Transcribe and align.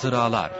Hatıralar 0.00 0.52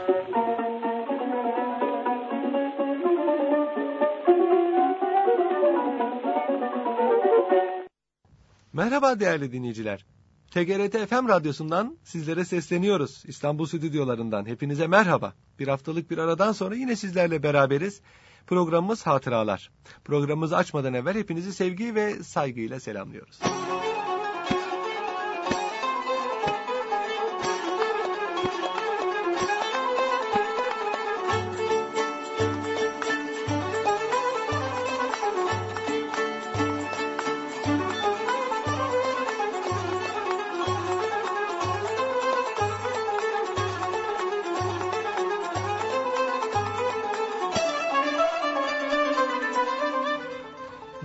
Merhaba 8.73 9.19
değerli 9.19 9.51
dinleyiciler. 9.51 10.05
TGRT 10.51 11.09
FM 11.09 11.27
radyosundan 11.27 11.97
sizlere 12.03 12.45
sesleniyoruz. 12.45 13.23
İstanbul 13.27 13.65
stüdyolarından 13.65 14.45
hepinize 14.45 14.87
merhaba. 14.87 15.33
Bir 15.59 15.67
haftalık 15.67 16.11
bir 16.11 16.17
aradan 16.17 16.51
sonra 16.51 16.75
yine 16.75 16.95
sizlerle 16.95 17.43
beraberiz. 17.43 18.01
Programımız 18.47 19.07
Hatıralar. 19.07 19.71
Programımızı 20.05 20.57
açmadan 20.57 20.93
evvel 20.93 21.15
hepinizi 21.15 21.53
sevgi 21.53 21.95
ve 21.95 22.23
saygıyla 22.23 22.79
selamlıyoruz. 22.79 23.39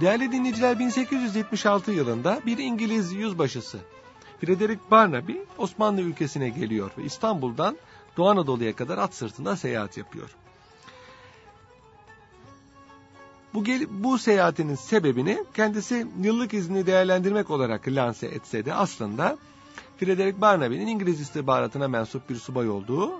Değerli 0.00 0.32
dinleyiciler 0.32 0.78
1876 0.78 1.92
yılında 1.92 2.40
bir 2.46 2.58
İngiliz 2.58 3.12
yüzbaşısı 3.12 3.78
Frederick 4.40 4.80
Barnaby 4.90 5.32
Osmanlı 5.58 6.00
ülkesine 6.00 6.48
geliyor 6.48 6.90
ve 6.98 7.04
İstanbul'dan 7.04 7.76
Doğu 8.16 8.28
Anadolu'ya 8.28 8.76
kadar 8.76 8.98
at 8.98 9.14
sırtında 9.14 9.56
seyahat 9.56 9.96
yapıyor. 9.96 10.36
Bu, 13.54 13.64
bu 13.90 14.18
seyahatinin 14.18 14.74
sebebini 14.74 15.44
kendisi 15.54 16.06
yıllık 16.22 16.54
izni 16.54 16.86
değerlendirmek 16.86 17.50
olarak 17.50 17.88
lanse 17.88 18.26
etse 18.26 18.64
de 18.64 18.74
aslında 18.74 19.38
Frederick 19.98 20.40
Barnaby'nin 20.40 20.86
İngiliz 20.86 21.20
istihbaratına 21.20 21.88
mensup 21.88 22.30
bir 22.30 22.36
subay 22.36 22.68
olduğu 22.68 23.12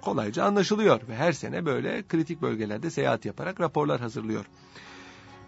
kolayca 0.00 0.44
anlaşılıyor 0.44 1.00
ve 1.08 1.16
her 1.16 1.32
sene 1.32 1.66
böyle 1.66 2.02
kritik 2.02 2.42
bölgelerde 2.42 2.90
seyahat 2.90 3.24
yaparak 3.24 3.60
raporlar 3.60 4.00
hazırlıyor. 4.00 4.44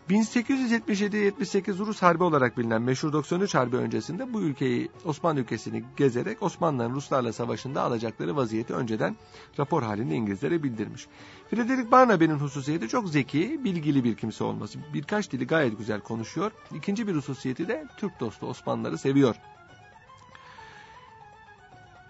1877-78 0.08 1.78
Rus 1.78 2.02
Harbi 2.02 2.24
olarak 2.24 2.58
bilinen 2.58 2.82
meşhur 2.82 3.12
93 3.12 3.54
Harbi 3.54 3.76
öncesinde 3.76 4.32
bu 4.32 4.40
ülkeyi 4.40 4.88
Osmanlı 5.04 5.40
ülkesini 5.40 5.84
gezerek 5.96 6.42
Osmanlıların 6.42 6.94
Ruslarla 6.94 7.32
savaşında 7.32 7.82
alacakları 7.82 8.36
vaziyeti 8.36 8.74
önceden 8.74 9.16
rapor 9.58 9.82
halinde 9.82 10.14
İngilizlere 10.14 10.62
bildirmiş. 10.62 11.06
Frederick 11.50 11.90
Barnaby'nin 11.90 12.38
hususiyeti 12.38 12.88
çok 12.88 13.08
zeki, 13.08 13.64
bilgili 13.64 14.04
bir 14.04 14.16
kimse 14.16 14.44
olması. 14.44 14.78
Birkaç 14.94 15.32
dili 15.32 15.46
gayet 15.46 15.78
güzel 15.78 16.00
konuşuyor. 16.00 16.52
İkinci 16.74 17.06
bir 17.06 17.14
hususiyeti 17.14 17.68
de 17.68 17.86
Türk 17.96 18.20
dostu 18.20 18.46
Osmanlıları 18.46 18.98
seviyor. 18.98 19.36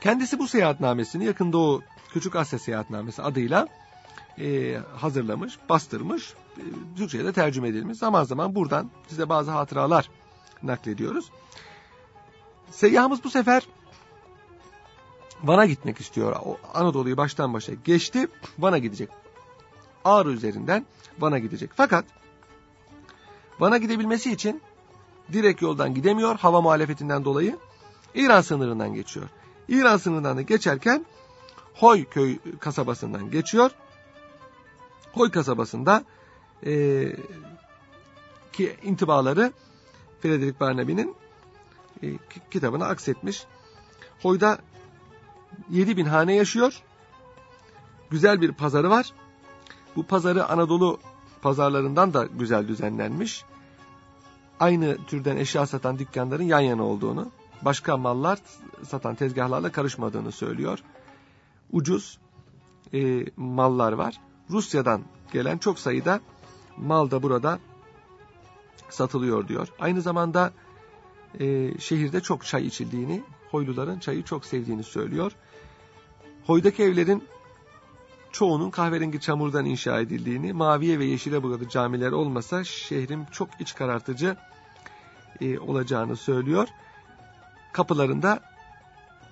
Kendisi 0.00 0.38
bu 0.38 0.48
seyahatnamesini 0.48 1.25
yakın 1.25 1.53
Doğu 1.53 1.82
Küçük 2.12 2.37
Asya 2.37 2.58
Seyahatnamesi 2.58 3.22
adıyla 3.22 3.69
e, 4.41 4.78
hazırlamış, 4.97 5.59
bastırmış, 5.69 6.34
e, 6.56 6.62
Türkçe'ye 6.97 7.25
de 7.25 7.32
tercüme 7.32 7.69
edilmiş. 7.69 7.99
Zaman 7.99 8.25
zaman 8.25 8.54
buradan 8.54 8.91
size 9.09 9.28
bazı 9.28 9.50
hatıralar 9.50 10.10
naklediyoruz. 10.62 11.31
Seyyahımız 12.71 13.25
bu 13.25 13.31
sefer 13.31 13.69
Van'a 15.43 15.66
gitmek 15.66 16.00
istiyor. 16.00 16.37
O 16.44 16.59
Anadolu'yu 16.75 17.16
baştan 17.16 17.54
başa 17.54 17.72
geçti. 17.75 18.28
Van'a 18.59 18.78
gidecek. 18.78 19.09
Ağrı 20.04 20.31
üzerinden 20.31 20.87
Van'a 21.19 21.38
gidecek. 21.38 21.70
Fakat 21.75 22.05
Van'a 23.59 23.78
gidebilmesi 23.78 24.32
için 24.32 24.62
direkt 25.32 25.62
yoldan 25.62 25.94
gidemiyor. 25.94 26.38
Hava 26.38 26.60
muhalefetinden 26.60 27.25
dolayı 27.25 27.56
İran 28.15 28.41
sınırından 28.41 28.94
geçiyor. 28.94 29.28
İran 29.69 29.97
sınırından 29.97 30.37
da 30.37 30.43
geçerken 30.43 31.06
Hoy 31.75 32.05
köy 32.05 32.38
kasabasından 32.60 33.31
geçiyor. 33.31 33.70
Hoy 35.12 35.30
kasabasında 35.30 36.04
e, 36.66 36.72
ki 38.52 38.76
intibaları 38.82 39.52
Frederick 40.22 40.60
Barnaby'nin 40.60 41.14
e, 42.02 42.06
kitabına 42.50 42.86
aksetmiş. 42.86 43.44
Hoy'da 44.22 44.58
7 45.70 45.96
bin 45.96 46.04
hane 46.04 46.34
yaşıyor. 46.34 46.82
Güzel 48.10 48.41
bir 48.41 48.52
pazarı 48.52 48.91
var. 48.91 49.12
Bu 49.96 50.06
pazarı 50.06 50.48
Anadolu 50.48 51.00
pazarlarından 51.42 52.14
da 52.14 52.26
güzel 52.26 52.69
düzenlenmiş. 52.69 53.44
Aynı 54.60 54.96
türden 55.06 55.36
eşya 55.36 55.66
satan 55.66 55.98
dükkanların 55.98 56.42
yan 56.42 56.60
yana 56.60 56.82
olduğunu, 56.82 57.30
başka 57.62 57.96
mallar 57.96 58.38
satan 58.88 59.14
tezgahlarla 59.14 59.72
karışmadığını 59.72 60.32
söylüyor. 60.32 60.78
Ucuz 61.72 62.19
e, 62.94 63.25
mallar 63.36 63.92
var. 63.92 64.20
Rusya'dan 64.50 65.03
gelen 65.32 65.59
çok 65.59 65.78
sayıda 65.78 66.20
mal 66.76 67.10
da 67.10 67.22
burada 67.22 67.59
satılıyor 68.91 69.48
diyor. 69.48 69.69
Aynı 69.78 70.03
zamanda 70.03 70.53
e, 71.41 71.78
şehirde 71.78 72.20
çok 72.20 72.44
çay 72.44 72.66
içildiğini, 72.66 73.22
Hoyluların 73.50 73.98
çayı 73.98 74.22
çok 74.22 74.44
sevdiğini 74.44 74.82
söylüyor. 74.82 75.32
Hoydaki 76.47 76.82
evlerin 76.82 77.25
çoğunun 78.32 78.70
kahverengi 78.70 79.20
çamurdan 79.20 79.64
inşa 79.64 80.00
edildiğini, 80.00 80.53
maviye 80.53 80.98
ve 80.98 81.04
yeşile 81.04 81.42
boyalı 81.42 81.69
camiler 81.69 82.12
olmasa 82.12 82.64
şehrin 82.64 83.25
çok 83.32 83.48
iç 83.60 83.75
karartıcı 83.75 84.37
e, 85.41 85.58
olacağını 85.58 86.16
söylüyor. 86.16 86.69
Kapılarında 87.72 88.41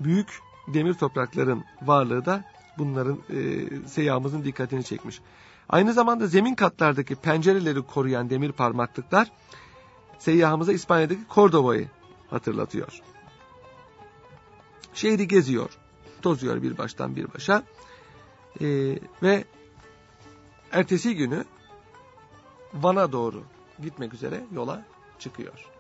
büyük 0.00 0.40
demir 0.68 0.94
toprakların 0.94 1.64
varlığı 1.82 2.24
da 2.24 2.44
bunların 2.78 3.18
e, 3.30 3.68
seyyahımızın 3.88 4.44
dikkatini 4.44 4.84
çekmiş. 4.84 5.20
Aynı 5.68 5.92
zamanda 5.92 6.26
zemin 6.26 6.54
katlardaki 6.54 7.16
pencereleri 7.16 7.82
koruyan 7.82 8.30
demir 8.30 8.52
parmaklıklar 8.52 9.32
seyyahımıza 10.18 10.72
İspanya'daki 10.72 11.20
Cordoba'yı 11.34 11.88
hatırlatıyor. 12.30 13.00
Şehri 14.94 15.28
geziyor, 15.28 15.70
tozuyor 16.22 16.62
bir 16.62 16.78
baştan 16.78 17.16
bir 17.16 17.34
başa 17.34 17.62
ee, 18.60 18.98
ve 19.22 19.44
ertesi 20.72 21.16
günü 21.16 21.44
Van'a 22.74 23.12
doğru 23.12 23.42
gitmek 23.82 24.14
üzere 24.14 24.44
yola 24.52 24.84
çıkıyor. 25.18 25.75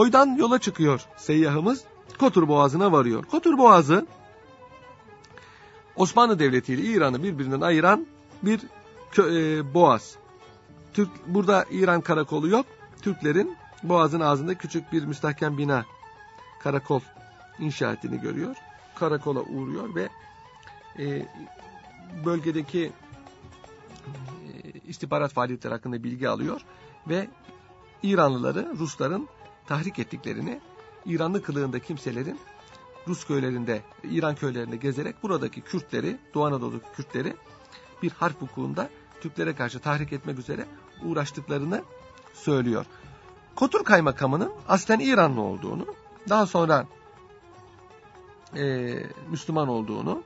Hoy'dan 0.00 0.36
yola 0.36 0.58
çıkıyor 0.58 1.00
seyyahımız. 1.16 1.84
Kotur 2.18 2.48
Boğazı'na 2.48 2.92
varıyor. 2.92 3.24
Kotur 3.24 3.58
Boğazı 3.58 4.06
Osmanlı 5.96 6.38
Devleti 6.38 6.74
ile 6.74 6.82
İran'ı 6.82 7.22
birbirinden 7.22 7.60
ayıran 7.60 8.06
bir 8.42 8.60
e, 9.18 9.74
boğaz. 9.74 10.16
Türk 10.92 11.10
burada 11.26 11.64
İran 11.70 12.00
karakolu 12.00 12.48
yok. 12.48 12.66
Türklerin 13.02 13.56
boğazın 13.82 14.20
ağzında 14.20 14.54
küçük 14.54 14.92
bir 14.92 15.04
müstahkem 15.04 15.58
bina 15.58 15.84
karakol 16.62 17.00
inşa 17.58 17.92
ettiğini 17.92 18.20
görüyor. 18.20 18.56
Karakola 18.94 19.40
uğruyor 19.40 19.94
ve 19.94 20.08
e, 20.98 21.26
bölgedeki 22.24 22.92
e, 24.64 24.78
istihbarat 24.88 25.32
faaliyetleri 25.32 25.72
hakkında 25.72 26.04
bilgi 26.04 26.28
alıyor 26.28 26.60
ve 27.08 27.28
İranlıları 28.02 28.72
Rusların 28.78 29.28
tahrik 29.70 29.98
ettiklerini 29.98 30.60
İranlı 31.06 31.42
kılığında 31.42 31.78
kimselerin 31.78 32.38
Rus 33.08 33.24
köylerinde, 33.24 33.82
İran 34.04 34.34
köylerinde 34.34 34.76
gezerek 34.76 35.22
buradaki 35.22 35.60
Kürtleri, 35.60 36.16
Doğu 36.34 36.44
Anadolu 36.44 36.80
Kürtleri 36.96 37.36
bir 38.02 38.10
harp 38.10 38.42
hukukunda 38.42 38.90
Türklere 39.20 39.54
karşı 39.54 39.78
tahrik 39.78 40.12
etmek 40.12 40.38
üzere 40.38 40.66
uğraştıklarını 41.04 41.82
söylüyor. 42.34 42.86
Kotur 43.54 43.84
kaymakamının 43.84 44.52
aslen 44.68 45.00
İranlı 45.00 45.40
olduğunu, 45.40 45.86
daha 46.28 46.46
sonra 46.46 46.86
e, 48.56 48.94
Müslüman 49.30 49.68
olduğunu, 49.68 50.22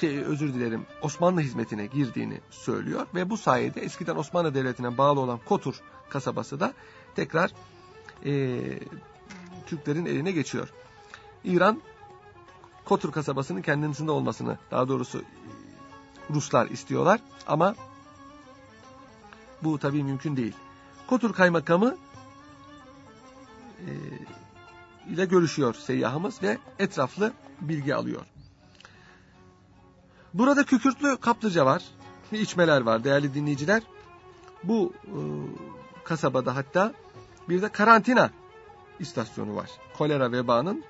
şey, 0.00 0.18
özür 0.18 0.54
dilerim 0.54 0.86
Osmanlı 1.02 1.40
hizmetine 1.40 1.86
girdiğini 1.86 2.40
söylüyor 2.50 3.06
ve 3.14 3.30
bu 3.30 3.36
sayede 3.36 3.80
eskiden 3.80 4.16
Osmanlı 4.16 4.54
Devleti'ne 4.54 4.98
bağlı 4.98 5.20
olan 5.20 5.40
Kotur 5.48 5.74
kasabası 6.10 6.60
da 6.60 6.74
tekrar 7.16 7.52
e, 8.26 8.60
Türklerin 9.66 10.06
eline 10.06 10.32
geçiyor. 10.32 10.72
İran 11.44 11.82
Kotur 12.84 13.12
kasabasının 13.12 13.62
kendisinde 13.62 14.10
olmasını 14.10 14.58
daha 14.70 14.88
doğrusu 14.88 15.22
Ruslar 16.30 16.66
istiyorlar 16.66 17.20
ama 17.46 17.74
bu 19.62 19.78
tabii 19.78 20.04
mümkün 20.04 20.36
değil. 20.36 20.52
Kotur 21.06 21.32
kaymakamı 21.32 21.96
e, 23.78 23.90
ile 25.12 25.24
görüşüyor 25.24 25.74
seyyahımız 25.74 26.42
ve 26.42 26.58
etraflı 26.78 27.32
bilgi 27.60 27.94
alıyor. 27.94 28.22
Burada 30.34 30.64
kükürtlü 30.64 31.16
kaplıca 31.16 31.66
var, 31.66 31.84
içmeler 32.32 32.80
var 32.80 33.04
değerli 33.04 33.34
dinleyiciler. 33.34 33.82
Bu 34.64 34.92
e, 35.06 35.18
kasabada 36.04 36.56
hatta 36.56 36.92
bir 37.48 37.62
de 37.62 37.68
karantina 37.68 38.30
istasyonu 38.98 39.56
var. 39.56 39.70
Kolera 39.98 40.32
vebanın 40.32 40.84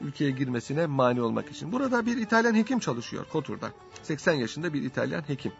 ülkeye 0.00 0.30
girmesine 0.30 0.86
mani 0.86 1.22
olmak 1.22 1.50
için. 1.50 1.72
Burada 1.72 2.06
bir 2.06 2.16
İtalyan 2.16 2.54
hekim 2.54 2.78
çalışıyor 2.78 3.26
Kotur'da. 3.32 3.70
80 4.02 4.34
yaşında 4.34 4.74
bir 4.74 4.82
İtalyan 4.82 5.28
hekim. 5.28 5.52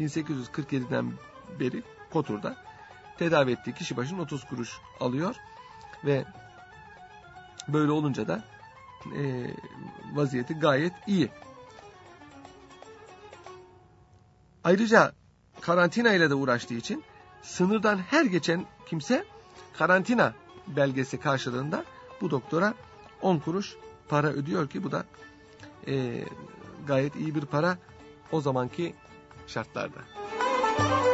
1847'den 0.00 1.12
beri 1.60 1.82
Kotur'da 2.12 2.56
tedavi 3.18 3.50
ettiği 3.50 3.74
kişi 3.74 3.96
başına 3.96 4.20
30 4.20 4.44
kuruş 4.44 4.78
alıyor 5.00 5.34
ve 6.04 6.24
böyle 7.68 7.92
olunca 7.92 8.28
da 8.28 8.44
e, 9.16 9.50
vaziyeti 10.14 10.54
gayet 10.54 10.92
iyi. 11.06 11.30
Ayrıca 14.64 15.12
karantina 15.60 16.12
ile 16.12 16.30
de 16.30 16.34
uğraştığı 16.34 16.74
için 16.74 17.04
sınırdan 17.42 17.98
her 17.98 18.24
geçen 18.24 18.66
kimse 18.86 19.24
karantina 19.78 20.34
belgesi 20.66 21.20
karşılığında 21.20 21.84
bu 22.20 22.30
doktora 22.30 22.74
10 23.22 23.38
kuruş 23.38 23.76
para 24.08 24.26
ödüyor 24.26 24.68
ki 24.68 24.84
bu 24.84 24.92
da 24.92 25.04
e, 25.88 26.24
gayet 26.86 27.16
iyi 27.16 27.34
bir 27.34 27.44
para 27.46 27.78
o 28.32 28.40
zamanki 28.40 28.94
şartlarda. 29.46 29.98
Bu 30.78 31.11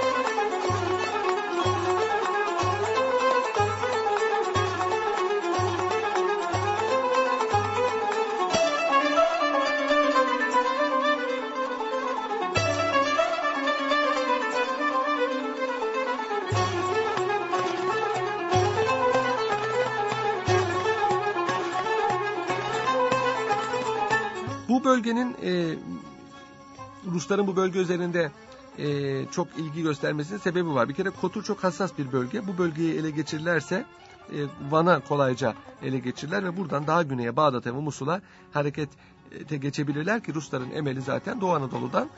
Rusların 27.28 27.46
bu 27.46 27.56
bölge 27.56 27.78
üzerinde 27.78 28.30
e, 28.78 29.26
çok 29.26 29.48
ilgi 29.58 29.82
göstermesinin 29.82 30.38
sebebi 30.38 30.74
var. 30.74 30.88
Bir 30.88 30.94
kere 30.94 31.10
Kotur 31.10 31.42
çok 31.42 31.64
hassas 31.64 31.98
bir 31.98 32.12
bölge. 32.12 32.46
Bu 32.46 32.58
bölgeyi 32.58 32.94
ele 32.94 33.10
geçirirlerse 33.10 33.84
e, 34.32 34.36
Van'a 34.70 35.00
kolayca 35.00 35.54
ele 35.82 35.98
geçirirler 35.98 36.44
ve 36.44 36.56
buradan 36.56 36.86
daha 36.86 37.02
güneye 37.02 37.36
Bağdat'a 37.36 37.74
ve 37.74 37.80
Musul'a 37.80 38.20
harekete 38.52 39.56
geçebilirler 39.56 40.22
ki 40.22 40.34
Rusların 40.34 40.70
emeli 40.70 41.02
zaten 41.02 41.40
Doğu 41.40 41.52
Anadolu'dan 41.52 42.08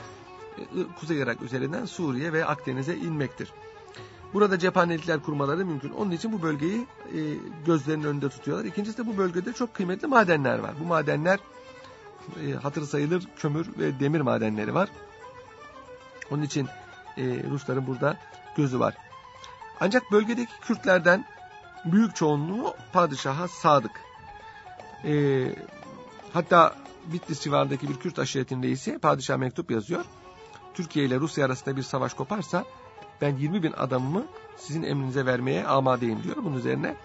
e, 0.59 0.65
Kuzey 1.01 1.19
Irak 1.19 1.43
üzerinden 1.43 1.85
Suriye 1.85 2.33
ve 2.33 2.45
Akdeniz'e 2.45 2.97
inmektir. 2.97 3.53
Burada 4.35 4.59
cephanelikler 4.59 5.23
kurmaları 5.23 5.67
mümkün. 5.67 5.91
Onun 5.91 6.11
için 6.11 6.33
bu 6.33 6.43
bölgeyi 6.43 6.87
e, 7.15 7.21
gözlerinin 7.67 8.05
önünde 8.05 8.29
tutuyorlar. 8.29 8.65
İkincisi 8.65 8.99
de 8.99 9.07
bu 9.07 9.17
bölgede 9.17 9.53
çok 9.53 9.75
kıymetli 9.75 10.09
madenler 10.09 10.59
var. 10.59 10.75
Bu 10.81 10.85
madenler 10.85 11.39
e, 12.47 12.53
hatır 12.53 12.83
sayılır 12.83 13.25
kömür 13.37 13.79
ve 13.79 14.01
demir 14.01 14.21
madenleri 14.21 14.75
var. 14.75 14.89
Onun 16.31 16.43
için 16.43 16.69
e, 17.17 17.23
Rusların 17.51 17.87
burada 17.87 18.17
gözü 18.57 18.81
var. 18.81 18.95
Ancak 19.81 20.03
bölgedeki 20.13 20.53
Kürtlerden 20.61 21.25
büyük 21.85 22.17
çoğunluğu 22.17 22.75
padişaha 22.93 23.49
sadık. 23.49 24.01
E, 25.05 25.45
hatta 26.33 26.75
Bitlis 27.07 27.41
civarındaki 27.41 27.89
bir 27.89 27.97
Kürt 27.97 28.19
aşiretinin 28.19 28.63
reisi 28.63 28.99
padişah 28.99 29.37
mektup 29.37 29.71
yazıyor. 29.71 30.05
Türkiye 30.75 31.07
ile 31.07 31.21
Rusya 31.21 31.47
arasında 31.47 31.77
bir 31.77 31.83
savaş 31.83 32.15
koparsa 32.15 32.65
ben 33.21 33.37
20 33.37 33.63
bin 33.63 33.73
adamımı 33.73 34.27
sizin 34.57 34.83
emrinize 34.83 35.27
vermeye 35.27 35.67
amadeyim 35.67 36.23
diyor. 36.23 36.37
Bunun 36.37 36.57
üzerine 36.57 36.97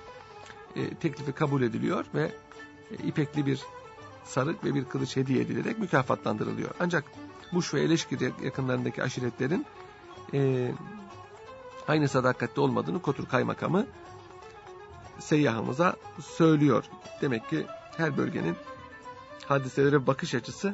e, 0.75 0.95
teklifi 0.95 1.31
kabul 1.31 1.61
ediliyor 1.61 2.05
ve 2.13 2.31
e, 2.91 3.07
ipekli 3.07 3.45
bir 3.45 3.61
sarık 4.25 4.63
ve 4.63 4.75
bir 4.75 4.85
kılıç 4.85 5.15
hediye 5.15 5.41
edilerek 5.41 5.79
mükafatlandırılıyor. 5.79 6.69
Ancak 6.79 7.03
Muş 7.51 7.73
ve 7.73 7.81
Eleşkir 7.81 8.43
yakınlarındaki 8.43 9.03
aşiretlerin 9.03 9.65
e, 10.33 10.71
aynı 11.87 12.07
sadakatte 12.07 12.61
olmadığını 12.61 13.01
Kotur 13.01 13.25
Kaymakamı 13.25 13.85
seyyahımıza 15.19 15.95
söylüyor. 16.21 16.83
Demek 17.21 17.49
ki 17.49 17.65
her 17.97 18.17
bölgenin 18.17 18.55
hadiselere 19.47 20.07
bakış 20.07 20.35
açısı 20.35 20.73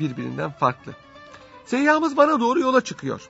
birbirinden 0.00 0.50
farklı. 0.50 0.92
Seyyahımız 1.66 2.18
Van'a 2.18 2.40
doğru 2.40 2.60
yola 2.60 2.80
çıkıyor. 2.80 3.28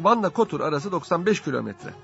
Van'la 0.00 0.28
Kotur 0.28 0.60
arası 0.60 0.92
95 0.92 1.42
kilometre. 1.42 1.94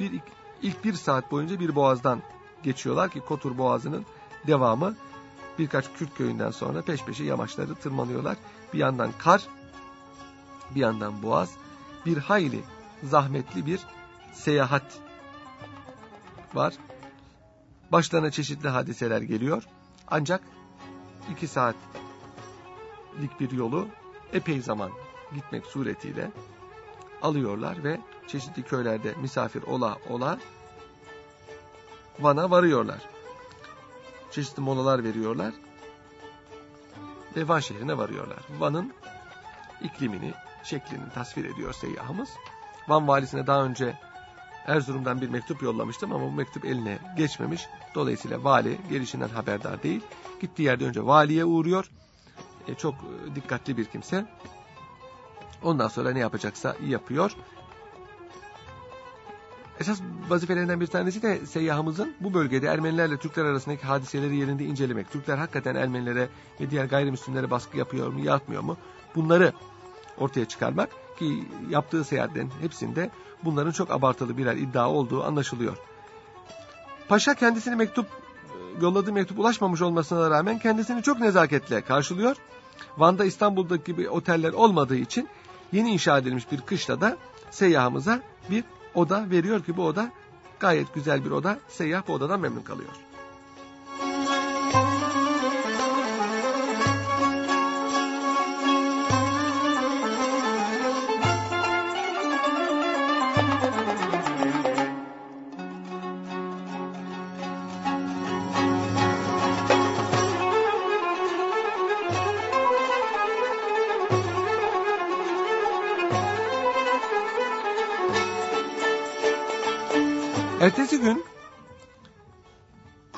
Bir, 0.00 0.20
ilk 0.62 0.84
bir 0.84 0.92
saat 0.92 1.30
boyunca 1.30 1.60
bir 1.60 1.74
boğazdan 1.74 2.22
geçiyorlar 2.62 3.10
ki 3.10 3.20
Kotur 3.20 3.58
Boğazı'nın 3.58 4.06
devamı 4.46 4.96
birkaç 5.58 5.92
Kürt 5.92 6.14
köyünden 6.14 6.50
sonra 6.50 6.82
peş 6.82 7.04
peşe 7.04 7.24
yamaçları 7.24 7.74
tırmanıyorlar. 7.74 8.36
Bir 8.72 8.78
yandan 8.78 9.10
kar, 9.18 9.42
bir 10.74 10.80
yandan 10.80 11.22
boğaz, 11.22 11.56
bir 12.06 12.16
hayli 12.16 12.60
zahmetli 13.02 13.66
bir 13.66 13.80
seyahat 14.32 14.98
var. 16.54 16.74
Başlarına 17.92 18.30
çeşitli 18.30 18.68
hadiseler 18.68 19.22
geliyor. 19.22 19.62
Ancak 20.08 20.40
iki 21.32 21.48
saatlik 21.48 21.80
bir 23.40 23.50
yolu 23.50 23.88
epey 24.32 24.60
zaman 24.60 24.90
gitmek 25.34 25.66
suretiyle 25.66 26.30
alıyorlar 27.22 27.84
ve 27.84 28.00
çeşitli 28.26 28.62
köylerde 28.62 29.14
misafir 29.22 29.62
ola 29.62 29.98
ola 30.08 30.38
Van'a 32.20 32.50
varıyorlar 32.50 33.13
çeşitli 34.34 34.62
molalar 34.62 35.04
veriyorlar 35.04 35.54
ve 37.36 37.48
Van 37.48 37.60
şehrine 37.60 37.98
varıyorlar. 37.98 38.38
Van'ın 38.58 38.92
iklimini, 39.82 40.34
şeklini 40.64 41.10
tasvir 41.14 41.44
ediyor 41.44 41.72
seyyahımız. 41.72 42.28
Van 42.88 43.08
valisine 43.08 43.46
daha 43.46 43.64
önce 43.64 43.98
Erzurum'dan 44.66 45.20
bir 45.20 45.28
mektup 45.28 45.62
yollamıştım 45.62 46.12
ama 46.12 46.26
bu 46.26 46.30
mektup 46.30 46.64
eline 46.64 46.98
geçmemiş. 47.16 47.66
Dolayısıyla 47.94 48.44
vali 48.44 48.78
gelişinden 48.90 49.28
haberdar 49.28 49.82
değil. 49.82 50.00
Gittiği 50.40 50.62
yerde 50.62 50.84
önce 50.84 51.06
valiye 51.06 51.44
uğruyor. 51.44 51.90
E, 52.68 52.74
çok 52.74 52.94
dikkatli 53.34 53.76
bir 53.76 53.84
kimse. 53.84 54.26
Ondan 55.62 55.88
sonra 55.88 56.10
ne 56.10 56.18
yapacaksa 56.18 56.76
yapıyor. 56.86 57.36
Esas 59.80 60.00
vazifelerinden 60.28 60.80
bir 60.80 60.86
tanesi 60.86 61.22
de 61.22 61.46
seyyahımızın 61.46 62.14
bu 62.20 62.34
bölgede 62.34 62.66
Ermenilerle 62.66 63.16
Türkler 63.16 63.44
arasındaki 63.44 63.86
hadiseleri 63.86 64.36
yerinde 64.36 64.64
incelemek. 64.64 65.10
Türkler 65.10 65.36
hakikaten 65.36 65.74
Ermenilere 65.74 66.28
ve 66.60 66.70
diğer 66.70 66.84
gayrimüslimlere 66.84 67.50
baskı 67.50 67.78
yapıyor 67.78 68.08
mu, 68.08 68.24
yapmıyor 68.24 68.62
mu? 68.62 68.76
Bunları 69.14 69.52
ortaya 70.18 70.44
çıkarmak 70.44 70.90
ki 71.18 71.44
yaptığı 71.70 72.04
seyahatlerin 72.04 72.50
hepsinde 72.60 73.10
bunların 73.44 73.70
çok 73.70 73.90
abartılı 73.90 74.36
birer 74.36 74.56
iddia 74.56 74.90
olduğu 74.90 75.24
anlaşılıyor. 75.24 75.76
Paşa 77.08 77.34
kendisini 77.34 77.76
mektup 77.76 78.06
yolladığı 78.80 79.12
mektup 79.12 79.38
ulaşmamış 79.38 79.82
olmasına 79.82 80.30
rağmen 80.30 80.58
kendisini 80.58 81.02
çok 81.02 81.20
nezaketle 81.20 81.80
karşılıyor. 81.80 82.36
Van'da 82.98 83.24
İstanbul'daki 83.24 83.84
gibi 83.84 84.08
oteller 84.08 84.52
olmadığı 84.52 84.96
için 84.96 85.28
yeni 85.72 85.92
inşa 85.92 86.18
edilmiş 86.18 86.52
bir 86.52 86.60
kışla 86.60 87.00
da 87.00 87.16
seyyahımıza 87.50 88.20
bir 88.50 88.64
oda 88.94 89.30
veriyor 89.30 89.64
ki 89.64 89.76
bu 89.76 89.86
oda 89.86 90.10
gayet 90.60 90.94
güzel 90.94 91.24
bir 91.24 91.30
oda. 91.30 91.58
Seyyah 91.68 92.08
bu 92.08 92.12
odadan 92.12 92.40
memnun 92.40 92.62
kalıyor. 92.62 92.90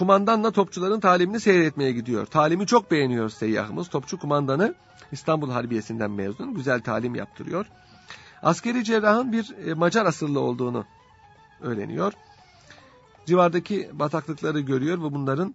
Kumandanla 0.06 0.50
topçuların 0.50 1.00
talimini 1.00 1.40
seyretmeye 1.40 1.92
gidiyor. 1.92 2.26
Talimi 2.26 2.66
çok 2.66 2.90
beğeniyor 2.90 3.28
seyyahımız. 3.28 3.88
Topçu 3.88 4.18
kumandanı 4.18 4.74
İstanbul 5.12 5.50
Harbiyesi'nden 5.50 6.10
mezun. 6.10 6.54
Güzel 6.54 6.80
talim 6.82 7.14
yaptırıyor. 7.14 7.66
Askeri 8.42 8.84
cerrahın 8.84 9.32
bir 9.32 9.54
e, 9.66 9.74
Macar 9.74 10.06
asıllı 10.06 10.40
olduğunu 10.40 10.84
öğreniyor. 11.60 12.12
Civardaki 13.26 13.90
bataklıkları 13.92 14.60
görüyor 14.60 14.98
ve 14.98 15.14
bunların 15.14 15.54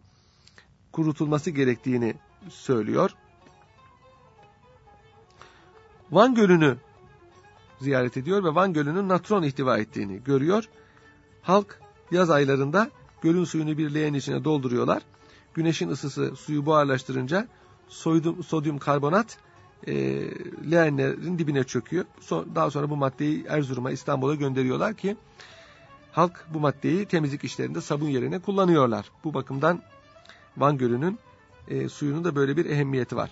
kurutulması 0.91 1.51
gerektiğini 1.51 2.15
söylüyor. 2.49 3.11
Van 6.11 6.35
Gölü'nü 6.35 6.77
ziyaret 7.81 8.17
ediyor 8.17 8.43
ve 8.43 8.55
Van 8.55 8.73
Gölü'nün 8.73 9.09
natron 9.09 9.43
ihtiva 9.43 9.77
ettiğini 9.77 10.23
görüyor. 10.23 10.63
Halk 11.41 11.79
yaz 12.11 12.29
aylarında 12.29 12.91
gölün 13.21 13.43
suyunu 13.43 13.77
bir 13.77 13.93
leğen 13.93 14.13
içine 14.13 14.43
dolduruyorlar. 14.43 15.01
Güneşin 15.53 15.89
ısısı 15.89 16.35
suyu 16.35 16.65
buharlaştırınca 16.65 17.47
sodyum, 17.87 18.43
sodyum 18.43 18.77
karbonat 18.77 19.37
e, 19.87 19.93
leğenlerin 20.71 21.39
dibine 21.39 21.63
çöküyor. 21.63 22.05
So, 22.19 22.45
daha 22.55 22.71
sonra 22.71 22.89
bu 22.89 22.95
maddeyi 22.95 23.45
Erzurum'a, 23.49 23.91
İstanbul'a 23.91 24.35
gönderiyorlar 24.35 24.93
ki 24.93 25.17
halk 26.11 26.45
bu 26.53 26.59
maddeyi 26.59 27.05
temizlik 27.05 27.43
işlerinde 27.43 27.81
sabun 27.81 28.07
yerine 28.07 28.39
kullanıyorlar. 28.39 29.11
Bu 29.23 29.33
bakımdan 29.33 29.81
Van 30.57 30.77
Gölü'nün 30.77 31.19
e, 31.67 31.89
suyunun 31.89 32.23
da 32.23 32.35
böyle 32.35 32.57
bir 32.57 32.65
ehemmiyeti 32.65 33.15
var. 33.15 33.31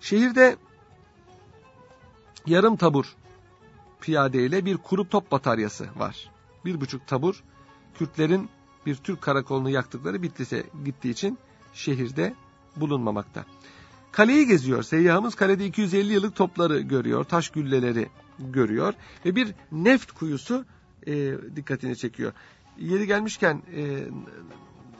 Şehirde 0.00 0.56
yarım 2.46 2.76
tabur 2.76 3.16
piyadeyle 4.00 4.64
bir 4.64 4.76
kuru 4.76 5.08
top 5.08 5.32
bataryası 5.32 5.88
var. 5.96 6.30
Bir 6.64 6.80
buçuk 6.80 7.06
tabur 7.06 7.42
Kürtlerin 7.94 8.48
bir 8.86 8.94
Türk 8.96 9.22
karakolunu 9.22 9.70
yaktıkları 9.70 10.22
Bitlis'e 10.22 10.64
gittiği 10.84 11.10
için 11.10 11.38
şehirde 11.74 12.34
bulunmamakta. 12.76 13.44
Kaleyi 14.12 14.46
geziyor. 14.46 14.82
Seyyahımız 14.82 15.34
kalede 15.34 15.66
250 15.66 16.12
yıllık 16.12 16.36
topları 16.36 16.80
görüyor. 16.80 17.24
Taş 17.24 17.50
gülleleri 17.50 18.08
görüyor. 18.38 18.94
Ve 19.24 19.36
bir 19.36 19.54
neft 19.72 20.12
kuyusu 20.12 20.64
e, 21.06 21.34
dikkatini 21.56 21.96
çekiyor. 21.96 22.32
Yeri 22.78 23.06
gelmişken 23.06 23.62
e, 23.76 24.04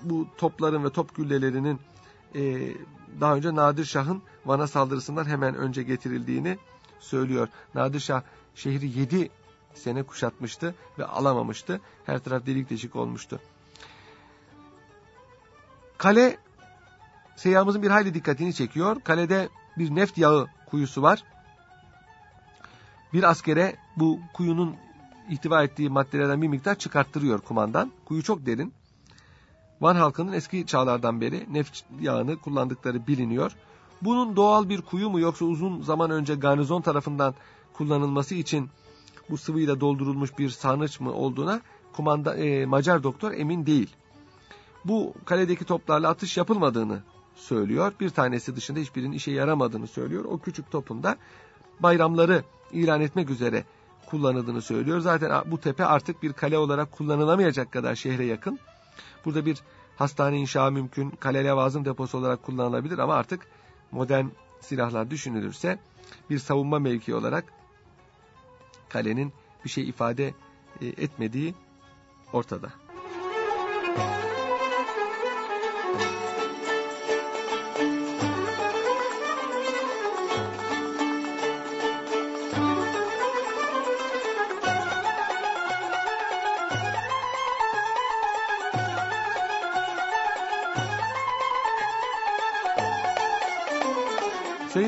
bu 0.03 0.29
topların 0.39 0.85
ve 0.85 0.91
top 0.91 1.17
güllelerinin 1.17 1.81
e, 2.35 2.73
daha 3.21 3.37
önce 3.37 3.55
Nadir 3.55 3.85
Şah'ın 3.85 4.23
Van'a 4.47 4.67
saldırısından 4.67 5.25
hemen 5.25 5.55
önce 5.55 5.83
getirildiğini 5.83 6.59
söylüyor. 6.99 7.49
Nadir 7.75 8.01
Şah 8.01 8.23
şehri 8.55 8.99
7 8.99 9.31
sene 9.75 10.03
kuşatmıştı 10.03 10.75
ve 10.99 11.05
alamamıştı. 11.05 11.81
Her 12.07 12.19
taraf 12.19 12.47
delik 12.47 12.71
deşik 12.71 12.97
olmuştu. 12.97 13.41
Kale 16.01 16.37
seyyahımızın 17.37 17.83
bir 17.83 17.91
hayli 17.91 18.15
dikkatini 18.15 18.55
çekiyor. 18.55 19.01
Kalede 19.01 19.49
bir 19.79 19.95
neft 19.95 20.19
yağı 20.19 20.47
kuyusu 20.67 21.03
var. 21.03 21.25
Bir 23.13 23.31
askere 23.31 23.77
bu 23.97 24.21
kuyunun 24.35 24.77
ihtiva 25.31 25.63
ettiği 25.63 25.91
maddelerden 25.91 26.43
bir 26.43 26.49
miktar 26.49 26.75
çıkarttırıyor 26.75 27.41
kumandan. 27.41 27.93
Kuyu 28.05 28.23
çok 28.23 28.47
derin. 28.47 28.73
Van 29.81 29.95
halkının 29.95 30.33
eski 30.33 30.67
çağlardan 30.67 31.21
beri 31.21 31.47
neft 31.53 31.83
yağını 32.01 32.37
kullandıkları 32.37 33.07
biliniyor. 33.07 33.53
Bunun 34.03 34.37
doğal 34.37 34.69
bir 34.69 34.83
kuyu 34.83 35.11
mu 35.11 35.21
yoksa 35.21 35.45
uzun 35.45 35.83
zaman 35.83 36.11
önce 36.11 36.35
garnizon 36.35 36.83
tarafından 36.83 37.35
kullanılması 37.73 38.35
için 38.35 38.71
bu 39.31 39.39
sıvıyla 39.39 39.81
doldurulmuş 39.81 40.39
bir 40.39 40.49
sarnıç 40.49 41.01
mı 41.01 41.13
olduğuna 41.13 41.61
kumanda, 41.93 42.37
e, 42.37 42.67
Macar 42.67 43.03
doktor 43.03 43.33
emin 43.33 43.67
değil. 43.67 43.97
Bu 44.85 45.15
kaledeki 45.25 45.65
toplarla 45.65 46.09
atış 46.09 46.37
yapılmadığını 46.37 47.03
söylüyor. 47.35 47.93
Bir 48.01 48.11
tanesi 48.11 48.57
dışında 48.57 48.81
hiçbirinin 48.81 49.13
işe 49.13 49.31
yaramadığını 49.31 49.87
söylüyor. 49.87 50.25
O 50.25 50.39
küçük 50.39 50.71
topun 50.71 51.03
da 51.03 51.17
bayramları 51.81 52.45
ilan 52.73 53.01
etmek 53.01 53.31
üzere 53.31 53.65
kullanıldığını 54.07 54.63
söylüyor. 54.63 55.01
Zaten 55.01 55.51
bu 55.51 55.61
tepe 55.61 55.85
artık 55.85 56.23
bir 56.23 56.33
kale 56.33 56.59
olarak 56.59 56.93
kullanılamayacak 56.93 57.73
kadar 57.73 57.95
şehre 57.95 58.25
yakın. 58.25 58.59
Burada 59.25 59.47
bir 59.47 59.63
hastane 59.97 60.39
inşa 60.39 60.71
mümkün, 60.71 61.11
kale 61.11 61.45
levazım 61.45 61.85
deposu 61.85 62.19
olarak 62.19 62.43
kullanılabilir 62.43 62.99
ama 62.99 63.15
artık 63.15 63.47
modern 63.91 64.27
silahlar 64.61 65.11
düşünülürse 65.11 65.79
bir 66.31 66.39
savunma 66.39 66.79
mevki 66.79 67.15
olarak 67.15 67.45
kalenin 68.89 69.33
bir 69.65 69.71
şey 69.71 69.89
ifade 69.89 70.35
e, 70.81 70.87
etmediği 70.87 71.55
ortada. 72.33 72.71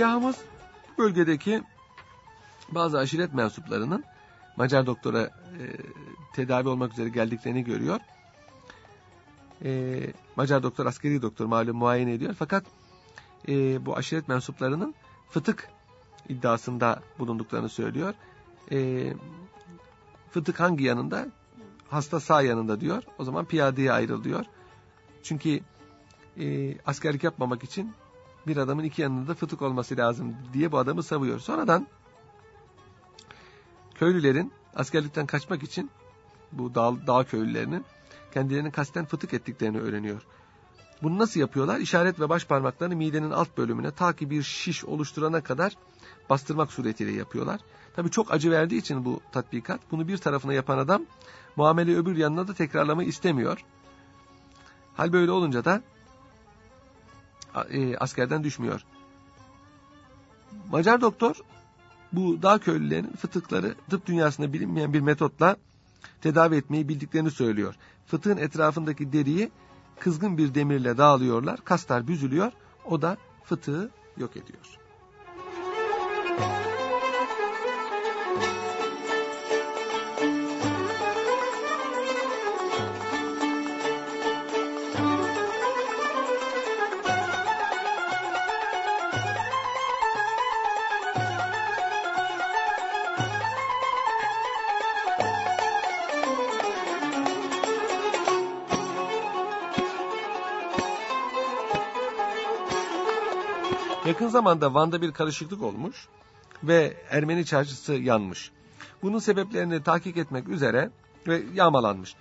Seyyahımız 0.02 0.36
bölgedeki 0.98 1.62
bazı 2.68 2.98
aşiret 2.98 3.34
mensuplarının 3.34 4.04
Macar 4.56 4.86
doktora 4.86 5.22
e, 5.22 5.30
tedavi 6.32 6.68
olmak 6.68 6.92
üzere 6.92 7.08
geldiklerini 7.08 7.64
görüyor. 7.64 8.00
E, 9.64 10.00
Macar 10.36 10.62
doktor 10.62 10.86
askeri 10.86 11.22
doktor 11.22 11.46
malum 11.46 11.76
muayene 11.76 12.12
ediyor. 12.12 12.34
Fakat 12.38 12.64
e, 13.48 13.86
bu 13.86 13.96
aşiret 13.96 14.28
mensuplarının 14.28 14.94
fıtık 15.30 15.68
iddiasında 16.28 17.02
bulunduklarını 17.18 17.68
söylüyor. 17.68 18.14
E, 18.72 19.12
fıtık 20.30 20.60
hangi 20.60 20.84
yanında? 20.84 21.26
Hasta 21.88 22.20
sağ 22.20 22.42
yanında 22.42 22.80
diyor. 22.80 23.02
O 23.18 23.24
zaman 23.24 23.44
piyadeye 23.44 23.92
ayrıl 23.92 24.24
diyor. 24.24 24.44
Çünkü 25.22 25.60
e, 26.40 26.78
askerlik 26.86 27.24
yapmamak 27.24 27.64
için 27.64 27.92
bir 28.46 28.56
adamın 28.56 28.84
iki 28.84 29.02
yanında 29.02 29.34
fıtık 29.34 29.62
olması 29.62 29.96
lazım 29.96 30.36
diye 30.52 30.72
bu 30.72 30.78
adamı 30.78 31.02
savuyor. 31.02 31.38
Sonradan 31.38 31.86
köylülerin 33.94 34.52
askerlikten 34.74 35.26
kaçmak 35.26 35.62
için 35.62 35.90
bu 36.52 36.74
dağ, 36.74 37.06
dağ 37.06 37.24
köylülerinin 37.24 37.84
kendilerini 38.34 38.72
kasten 38.72 39.04
fıtık 39.04 39.34
ettiklerini 39.34 39.80
öğreniyor. 39.80 40.22
Bunu 41.02 41.18
nasıl 41.18 41.40
yapıyorlar? 41.40 41.80
İşaret 41.80 42.20
ve 42.20 42.28
baş 42.28 42.46
parmaklarını 42.46 42.96
midenin 42.96 43.30
alt 43.30 43.58
bölümüne 43.58 43.90
ta 43.90 44.12
ki 44.12 44.30
bir 44.30 44.42
şiş 44.42 44.84
oluşturana 44.84 45.40
kadar 45.40 45.76
bastırmak 46.30 46.72
suretiyle 46.72 47.12
yapıyorlar. 47.12 47.60
Tabi 47.96 48.10
çok 48.10 48.32
acı 48.32 48.50
verdiği 48.50 48.78
için 48.78 49.04
bu 49.04 49.20
tatbikat 49.32 49.80
bunu 49.90 50.08
bir 50.08 50.16
tarafına 50.16 50.52
yapan 50.52 50.78
adam 50.78 51.02
muamele 51.56 51.96
öbür 51.96 52.16
yanına 52.16 52.48
da 52.48 52.54
tekrarlamayı 52.54 53.08
istemiyor. 53.08 53.64
Hal 54.94 55.12
böyle 55.12 55.30
olunca 55.30 55.64
da 55.64 55.82
e, 57.70 57.96
askerden 57.96 58.44
düşmüyor. 58.44 58.84
Macar 60.70 61.00
doktor 61.00 61.36
bu 62.12 62.42
dağ 62.42 62.58
köylülerinin 62.58 63.12
fıtıkları 63.12 63.74
tıp 63.90 64.06
dünyasında 64.06 64.52
bilinmeyen 64.52 64.92
bir 64.92 65.00
metotla 65.00 65.56
tedavi 66.20 66.56
etmeyi 66.56 66.88
bildiklerini 66.88 67.30
söylüyor. 67.30 67.74
Fıtığın 68.06 68.36
etrafındaki 68.36 69.12
deriyi 69.12 69.50
kızgın 69.98 70.38
bir 70.38 70.54
demirle 70.54 70.98
dağılıyorlar. 70.98 71.64
Kaslar 71.64 72.08
büzülüyor. 72.08 72.52
O 72.84 73.02
da 73.02 73.16
fıtığı 73.44 73.90
yok 74.16 74.36
ediyor. 74.36 74.78
Yakın 104.06 104.28
zamanda 104.28 104.74
Van'da 104.74 105.02
bir 105.02 105.12
karışıklık 105.12 105.62
olmuş 105.62 106.08
ve 106.64 106.96
Ermeni 107.10 107.46
çarşısı 107.46 107.92
yanmış. 107.92 108.50
Bunun 109.02 109.18
sebeplerini 109.18 109.82
tahkik 109.82 110.16
etmek 110.16 110.48
üzere 110.48 110.90
ve 111.26 111.42
yağmalanmış. 111.54 112.14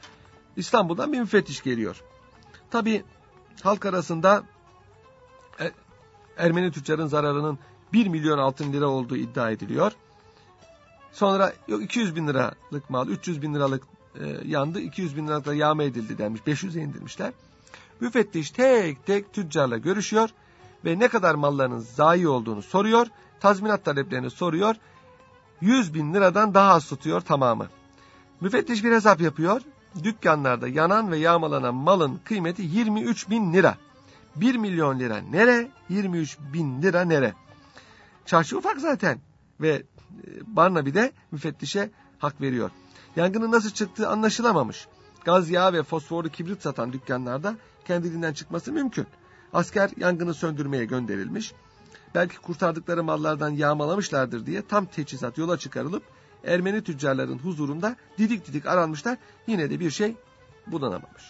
İstanbul'dan 0.55 1.13
bir 1.13 1.19
müfettiş 1.19 1.63
geliyor. 1.63 2.03
Tabi 2.71 3.03
halk 3.63 3.85
arasında 3.85 4.43
e, 5.59 5.71
Ermeni 6.37 6.71
tüccarın 6.71 7.07
zararının 7.07 7.59
1 7.93 8.07
milyon 8.07 8.37
altın 8.37 8.73
lira 8.73 8.87
olduğu 8.87 9.17
iddia 9.17 9.51
ediliyor. 9.51 9.91
Sonra 11.11 11.53
yok 11.67 11.83
200 11.83 12.15
bin 12.15 12.27
liralık 12.27 12.89
mal, 12.89 13.07
300 13.07 13.41
bin 13.41 13.55
liralık 13.55 13.83
e, 14.19 14.37
yandı. 14.45 14.79
200 14.79 15.17
bin 15.17 15.27
liralık 15.27 15.45
da 15.45 15.53
yağma 15.53 15.83
edildi 15.83 16.17
denmiş. 16.17 16.41
500'e 16.41 16.81
indirmişler. 16.81 17.33
Müfettiş 17.99 18.51
tek 18.51 19.05
tek 19.05 19.33
tüccarla 19.33 19.77
görüşüyor 19.77 20.29
ve 20.85 20.99
ne 20.99 21.07
kadar 21.07 21.35
mallarının 21.35 21.79
zayi 21.79 22.27
olduğunu 22.27 22.61
soruyor. 22.61 23.07
Tazminat 23.39 23.85
taleplerini 23.85 24.29
soruyor. 24.29 24.75
100 25.61 25.93
bin 25.93 26.13
liradan 26.13 26.53
daha 26.53 26.73
az 26.73 26.87
tutuyor 26.87 27.21
tamamı. 27.21 27.67
Müfettiş 28.41 28.83
bir 28.83 28.91
hesap 28.91 29.21
yapıyor. 29.21 29.61
Dükkanlarda 30.03 30.67
yanan 30.67 31.11
ve 31.11 31.17
yağmalanan 31.17 31.75
malın 31.75 32.19
kıymeti 32.25 32.61
23 32.61 33.29
bin 33.29 33.53
lira. 33.53 33.77
1 34.35 34.55
milyon 34.55 34.99
lira 34.99 35.17
nere? 35.17 35.67
23 35.89 36.37
bin 36.53 36.81
lira 36.81 37.01
nere? 37.01 37.33
Çarşı 38.25 38.57
ufak 38.57 38.79
zaten. 38.79 39.19
Ve 39.61 39.69
e, 39.69 39.83
Barnaby 40.47 40.93
de 40.93 41.11
müfettişe 41.31 41.89
hak 42.19 42.41
veriyor. 42.41 42.71
Yangının 43.15 43.51
nasıl 43.51 43.69
çıktığı 43.69 44.09
anlaşılamamış. 44.09 44.87
Gaz 45.23 45.49
yağı 45.49 45.73
ve 45.73 45.83
fosforlu 45.83 46.29
kibrit 46.29 46.61
satan 46.61 46.93
dükkanlarda 46.93 47.55
kendiliğinden 47.85 48.33
çıkması 48.33 48.71
mümkün. 48.71 49.07
Asker 49.53 49.89
yangını 49.97 50.33
söndürmeye 50.33 50.85
gönderilmiş. 50.85 51.53
Belki 52.15 52.37
kurtardıkları 52.37 53.03
mallardan 53.03 53.49
yağmalamışlardır 53.49 54.45
diye 54.45 54.67
tam 54.67 54.85
teçhizat 54.85 55.37
yola 55.37 55.57
çıkarılıp 55.57 56.03
Ermeni 56.43 56.83
tüccarların 56.83 57.37
huzurunda 57.37 57.95
didik 58.17 58.47
didik 58.47 58.65
aranmışlar. 58.65 59.17
Yine 59.47 59.69
de 59.69 59.79
bir 59.79 59.91
şey 59.91 60.15
bulunamamış. 60.67 61.23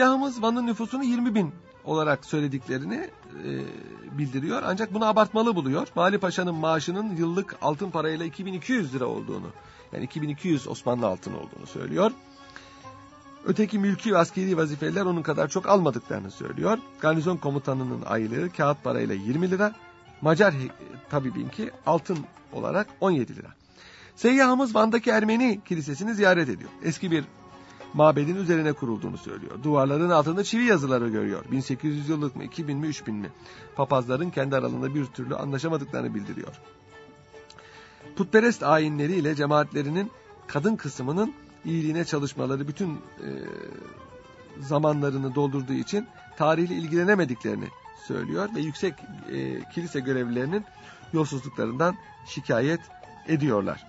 Seyyahımız 0.00 0.42
Van'ın 0.42 0.66
nüfusunu 0.66 1.04
20 1.04 1.34
bin 1.34 1.52
olarak 1.84 2.24
söylediklerini 2.24 3.10
e, 3.44 3.50
bildiriyor. 4.18 4.62
Ancak 4.66 4.94
bunu 4.94 5.06
abartmalı 5.06 5.56
buluyor. 5.56 5.88
Vali 5.96 6.18
Paşa'nın 6.18 6.54
maaşının 6.54 7.16
yıllık 7.16 7.56
altın 7.62 7.90
parayla 7.90 8.26
2200 8.26 8.94
lira 8.94 9.06
olduğunu, 9.06 9.46
yani 9.92 10.04
2200 10.04 10.68
Osmanlı 10.68 11.06
altın 11.06 11.32
olduğunu 11.32 11.66
söylüyor. 11.66 12.12
Öteki 13.44 13.78
mülki 13.78 14.12
ve 14.12 14.18
askeri 14.18 14.56
vazifeler 14.56 15.04
onun 15.04 15.22
kadar 15.22 15.48
çok 15.48 15.68
almadıklarını 15.68 16.30
söylüyor. 16.30 16.78
Garnizon 17.00 17.36
komutanının 17.36 18.02
aylığı 18.06 18.50
kağıt 18.52 18.84
parayla 18.84 19.14
20 19.14 19.50
lira, 19.50 19.72
Macar 20.20 20.54
tabibinki 21.10 21.70
altın 21.86 22.18
olarak 22.52 22.86
17 23.00 23.36
lira. 23.36 23.48
Seyyahımız 24.16 24.74
Van'daki 24.74 25.10
Ermeni 25.10 25.60
kilisesini 25.68 26.14
ziyaret 26.14 26.48
ediyor. 26.48 26.70
Eski 26.84 27.10
bir 27.10 27.24
mabedin 27.94 28.36
üzerine 28.36 28.72
kurulduğunu 28.72 29.18
söylüyor. 29.18 29.62
Duvarların 29.62 30.10
altında 30.10 30.44
çivi 30.44 30.64
yazıları 30.64 31.08
görüyor. 31.08 31.44
1800 31.50 32.08
yıllık 32.08 32.36
mı, 32.36 32.44
2000 32.44 32.78
mi, 32.78 32.86
3000 32.86 33.14
mi? 33.14 33.30
Papazların 33.76 34.30
kendi 34.30 34.56
aralarında 34.56 34.94
bir 34.94 35.06
türlü 35.06 35.34
anlaşamadıklarını 35.36 36.14
bildiriyor. 36.14 36.60
Putperest 38.16 38.62
ayinleriyle 38.62 39.34
cemaatlerinin 39.34 40.10
kadın 40.46 40.76
kısmının 40.76 41.34
iyiliğine 41.64 42.04
çalışmaları 42.04 42.68
bütün 42.68 42.90
e, 42.92 43.28
zamanlarını 44.60 45.34
doldurduğu 45.34 45.72
için 45.72 46.06
tarihle 46.38 46.74
ilgilenemediklerini 46.74 47.68
söylüyor 48.06 48.48
ve 48.56 48.60
yüksek 48.60 48.94
e, 49.32 49.64
kilise 49.74 50.00
görevlilerinin 50.00 50.64
yolsuzluklarından 51.12 51.96
şikayet 52.26 52.80
ediyorlar. 53.28 53.86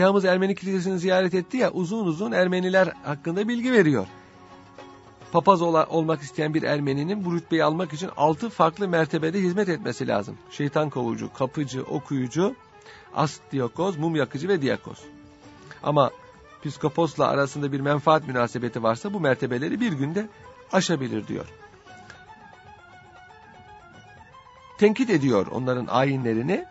Seyyahımız 0.00 0.24
Ermeni 0.24 0.54
kilisesini 0.54 0.98
ziyaret 0.98 1.34
etti 1.34 1.56
ya 1.56 1.70
uzun 1.70 2.06
uzun 2.06 2.32
Ermeniler 2.32 2.92
hakkında 3.02 3.48
bilgi 3.48 3.72
veriyor. 3.72 4.06
Papaz 5.32 5.62
ol 5.62 5.74
olmak 5.88 6.22
isteyen 6.22 6.54
bir 6.54 6.62
Ermeninin 6.62 7.24
bu 7.24 7.34
rütbeyi 7.34 7.64
almak 7.64 7.92
için 7.92 8.10
altı 8.16 8.50
farklı 8.50 8.88
mertebede 8.88 9.40
hizmet 9.40 9.68
etmesi 9.68 10.08
lazım. 10.08 10.38
Şeytan 10.50 10.90
kovucu, 10.90 11.32
kapıcı, 11.32 11.82
okuyucu, 11.82 12.54
astiokoz, 13.14 13.96
mum 13.96 14.16
yakıcı 14.16 14.48
ve 14.48 14.62
diakoz. 14.62 14.98
Ama 15.82 16.10
psikoposla 16.64 17.28
arasında 17.28 17.72
bir 17.72 17.80
menfaat 17.80 18.28
münasebeti 18.28 18.82
varsa 18.82 19.12
bu 19.12 19.20
mertebeleri 19.20 19.80
bir 19.80 19.92
günde 19.92 20.28
aşabilir 20.72 21.26
diyor. 21.26 21.46
Tenkit 24.78 25.10
ediyor 25.10 25.46
onların 25.46 25.86
ayinlerini 25.86 26.64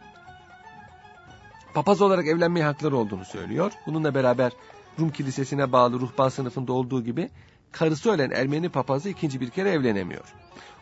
papaz 1.73 2.01
olarak 2.01 2.27
evlenmeye 2.27 2.65
hakları 2.65 2.97
olduğunu 2.97 3.25
söylüyor. 3.25 3.71
Bununla 3.87 4.15
beraber 4.15 4.51
Rum 4.99 5.09
kilisesine 5.09 5.71
bağlı 5.71 5.99
ruhban 5.99 6.29
sınıfında 6.29 6.73
olduğu 6.73 7.03
gibi 7.03 7.29
karısı 7.71 8.11
ölen 8.11 8.31
Ermeni 8.31 8.69
papazı 8.69 9.09
ikinci 9.09 9.41
bir 9.41 9.49
kere 9.49 9.71
evlenemiyor. 9.71 10.33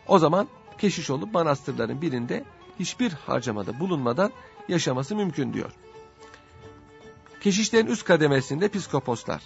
O 0.08 0.18
zaman 0.18 0.48
keşiş 0.78 1.10
olup 1.10 1.34
manastırların 1.34 2.02
birinde 2.02 2.44
hiçbir 2.80 3.12
harcamada 3.12 3.80
bulunmadan 3.80 4.32
yaşaması 4.68 5.16
mümkün 5.16 5.52
diyor. 5.52 5.70
Keşişlerin 7.40 7.86
üst 7.86 8.04
kademesinde 8.04 8.68
piskoposlar 8.68 9.42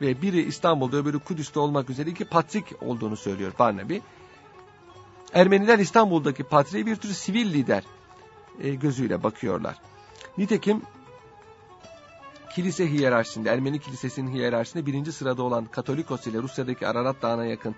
ve 0.00 0.22
biri 0.22 0.42
İstanbul'da 0.42 0.96
öbürü 0.96 1.18
Kudüs'te 1.18 1.60
olmak 1.60 1.90
üzere 1.90 2.10
iki 2.10 2.24
patrik 2.24 2.64
olduğunu 2.82 3.16
söylüyor 3.16 3.52
Barnaby. 3.58 3.98
Ermeniler 5.34 5.78
İstanbul'daki 5.78 6.44
patriğe 6.44 6.86
bir 6.86 6.96
tür 6.96 7.08
sivil 7.08 7.52
lider 7.52 7.84
e, 8.60 8.74
gözüyle 8.74 9.22
bakıyorlar. 9.22 9.76
Nitekim 10.38 10.82
kilise 12.54 12.90
hiyerarşisinde, 12.90 13.50
Ermeni 13.50 13.80
kilisesinin 13.80 14.32
hiyerarşisinde 14.32 14.86
birinci 14.86 15.12
sırada 15.12 15.42
olan 15.42 15.64
Katolikos 15.64 16.26
ile 16.26 16.38
Rusya'daki 16.38 16.86
Ararat 16.86 17.22
Dağı'na 17.22 17.44
yakın 17.44 17.74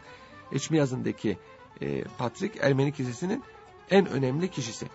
Eçmiyaz'ındaki 0.52 1.38
e, 1.80 2.04
Patrik 2.04 2.56
Ermeni 2.60 2.92
kilisesinin 2.92 3.44
en 3.90 4.06
önemli 4.06 4.50
kişisi. 4.50 4.86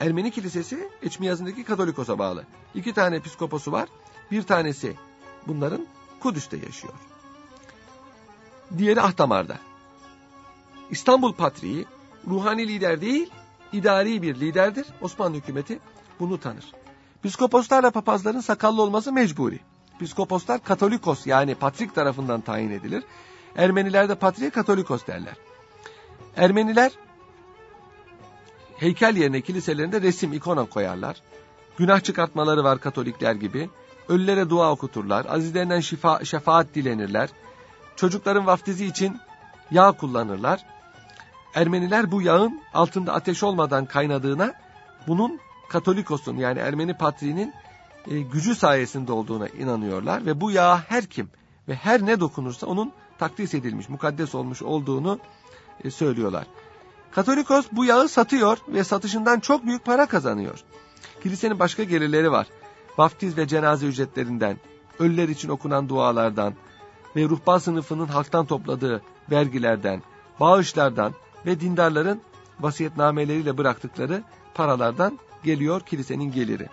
Ermeni 0.00 0.30
kilisesi 0.30 0.88
Eçmiyaz'ındaki 1.02 1.64
Katolikos'a 1.64 2.18
bağlı. 2.18 2.44
İki 2.74 2.94
tane 2.94 3.20
piskoposu 3.20 3.72
var. 3.72 3.88
Bir 4.30 4.42
tanesi 4.42 4.96
bunların 5.46 5.86
Kudüs'te 6.20 6.56
yaşıyor. 6.56 6.94
Diğeri 8.78 9.00
Ahtamar'da. 9.00 9.58
İstanbul 10.90 11.32
Patriği 11.32 11.86
ruhani 12.26 12.68
lider 12.68 13.00
değil, 13.00 13.30
idari 13.72 14.22
bir 14.22 14.40
liderdir. 14.40 14.86
Osmanlı 15.00 15.36
hükümeti 15.36 15.78
bunu 16.20 16.40
tanır. 16.40 16.64
Piskoposlarla 17.26 17.90
papazların 17.90 18.40
sakallı 18.40 18.82
olması 18.82 19.12
mecburi. 19.12 19.60
Piskoposlar 19.98 20.64
katolikos 20.64 21.26
yani 21.26 21.54
patrik 21.54 21.94
tarafından 21.94 22.40
tayin 22.40 22.70
edilir. 22.70 23.04
Ermenilerde 23.56 24.14
patriğe 24.14 24.50
katolikos 24.50 25.06
derler. 25.06 25.34
Ermeniler 26.36 26.92
heykel 28.76 29.16
yerine 29.16 29.40
kiliselerinde 29.40 30.02
resim, 30.02 30.32
ikona 30.32 30.64
koyarlar. 30.64 31.22
Günah 31.76 32.00
çıkartmaları 32.00 32.64
var 32.64 32.80
katolikler 32.80 33.34
gibi. 33.34 33.70
Ölülere 34.08 34.50
dua 34.50 34.72
okuturlar. 34.72 35.26
Azizlerinden 35.28 35.80
şifa, 35.80 36.24
şefaat 36.24 36.74
dilenirler. 36.74 37.28
Çocukların 37.96 38.46
vaftizi 38.46 38.86
için 38.86 39.18
yağ 39.70 39.92
kullanırlar. 39.92 40.66
Ermeniler 41.54 42.10
bu 42.10 42.22
yağın 42.22 42.60
altında 42.74 43.14
ateş 43.14 43.42
olmadan 43.42 43.86
kaynadığına 43.86 44.54
bunun 45.06 45.40
Katolikos'un 45.68 46.36
yani 46.36 46.58
Ermeni 46.58 46.96
patriğinin 46.96 47.54
e, 48.10 48.20
gücü 48.20 48.54
sayesinde 48.54 49.12
olduğuna 49.12 49.48
inanıyorlar 49.48 50.26
ve 50.26 50.40
bu 50.40 50.50
yağa 50.50 50.80
her 50.88 51.06
kim 51.06 51.28
ve 51.68 51.74
her 51.74 52.06
ne 52.06 52.20
dokunursa 52.20 52.66
onun 52.66 52.92
takdis 53.18 53.54
edilmiş, 53.54 53.88
mukaddes 53.88 54.34
olmuş 54.34 54.62
olduğunu 54.62 55.18
e, 55.84 55.90
söylüyorlar. 55.90 56.46
Katolikos 57.10 57.66
bu 57.72 57.84
yağı 57.84 58.08
satıyor 58.08 58.58
ve 58.68 58.84
satışından 58.84 59.40
çok 59.40 59.66
büyük 59.66 59.84
para 59.84 60.06
kazanıyor. 60.06 60.58
Kilisenin 61.22 61.58
başka 61.58 61.82
gelirleri 61.82 62.30
var. 62.30 62.46
Vaftiz 62.98 63.36
ve 63.36 63.48
cenaze 63.48 63.86
ücretlerinden, 63.86 64.56
ölüler 64.98 65.28
için 65.28 65.48
okunan 65.48 65.88
dualardan 65.88 66.54
ve 67.16 67.24
ruhban 67.24 67.58
sınıfının 67.58 68.06
halktan 68.06 68.46
topladığı 68.46 69.02
vergilerden, 69.30 70.02
bağışlardan 70.40 71.12
ve 71.46 71.60
dindarların 71.60 72.20
vasiyetnameleriyle 72.60 73.58
bıraktıkları 73.58 74.22
paralardan 74.54 75.18
geliyor 75.46 75.80
kilisenin 75.80 76.32
geliri. 76.32 76.68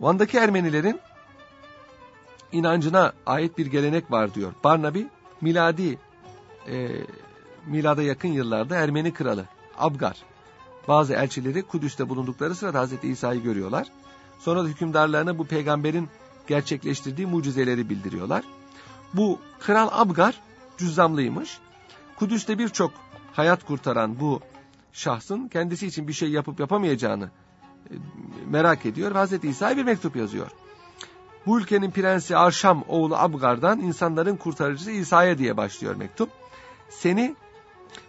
Van'daki 0.00 0.38
Ermenilerin 0.38 1.00
inancına 2.52 3.12
ait 3.26 3.58
bir 3.58 3.66
gelenek 3.66 4.10
var 4.10 4.34
diyor. 4.34 4.52
Barnabi 4.64 5.06
miladi 5.40 5.98
e, 6.68 6.88
milada 7.66 8.02
yakın 8.02 8.28
yıllarda 8.28 8.76
Ermeni 8.76 9.12
kralı 9.12 9.44
Abgar 9.78 10.16
bazı 10.88 11.14
elçileri 11.14 11.62
Kudüs'te 11.62 12.08
bulundukları 12.08 12.54
sırada 12.54 12.86
Hz. 12.86 13.04
İsa'yı 13.04 13.42
görüyorlar. 13.42 13.86
Sonra 14.38 14.64
da 14.64 14.68
hükümdarlarına 14.68 15.38
bu 15.38 15.46
peygamberin 15.46 16.08
gerçekleştirdiği 16.46 17.26
mucizeleri 17.26 17.88
bildiriyorlar. 17.88 18.44
Bu 19.14 19.38
kral 19.60 19.88
Abgar 19.92 20.40
cüzzamlıymış. 20.78 21.58
Kudüs'te 22.16 22.58
birçok 22.58 22.92
hayat 23.32 23.64
kurtaran 23.64 24.20
bu 24.20 24.40
şahsın 24.92 25.48
kendisi 25.48 25.86
için 25.86 26.08
bir 26.08 26.12
şey 26.12 26.30
yapıp 26.30 26.60
yapamayacağını 26.60 27.30
e, 27.90 27.94
merak 28.50 28.86
ediyor 28.86 29.14
Hz. 29.14 29.44
İsa'ya 29.44 29.76
bir 29.76 29.84
mektup 29.84 30.16
yazıyor. 30.16 30.50
Bu 31.46 31.60
ülkenin 31.60 31.90
prensi 31.90 32.36
Arşam 32.36 32.84
oğlu 32.88 33.16
Abgar'dan 33.16 33.80
insanların 33.80 34.36
kurtarıcısı 34.36 34.90
İsa'ya 34.90 35.38
diye 35.38 35.56
başlıyor 35.56 35.94
mektup. 35.94 36.30
Seni 36.88 37.34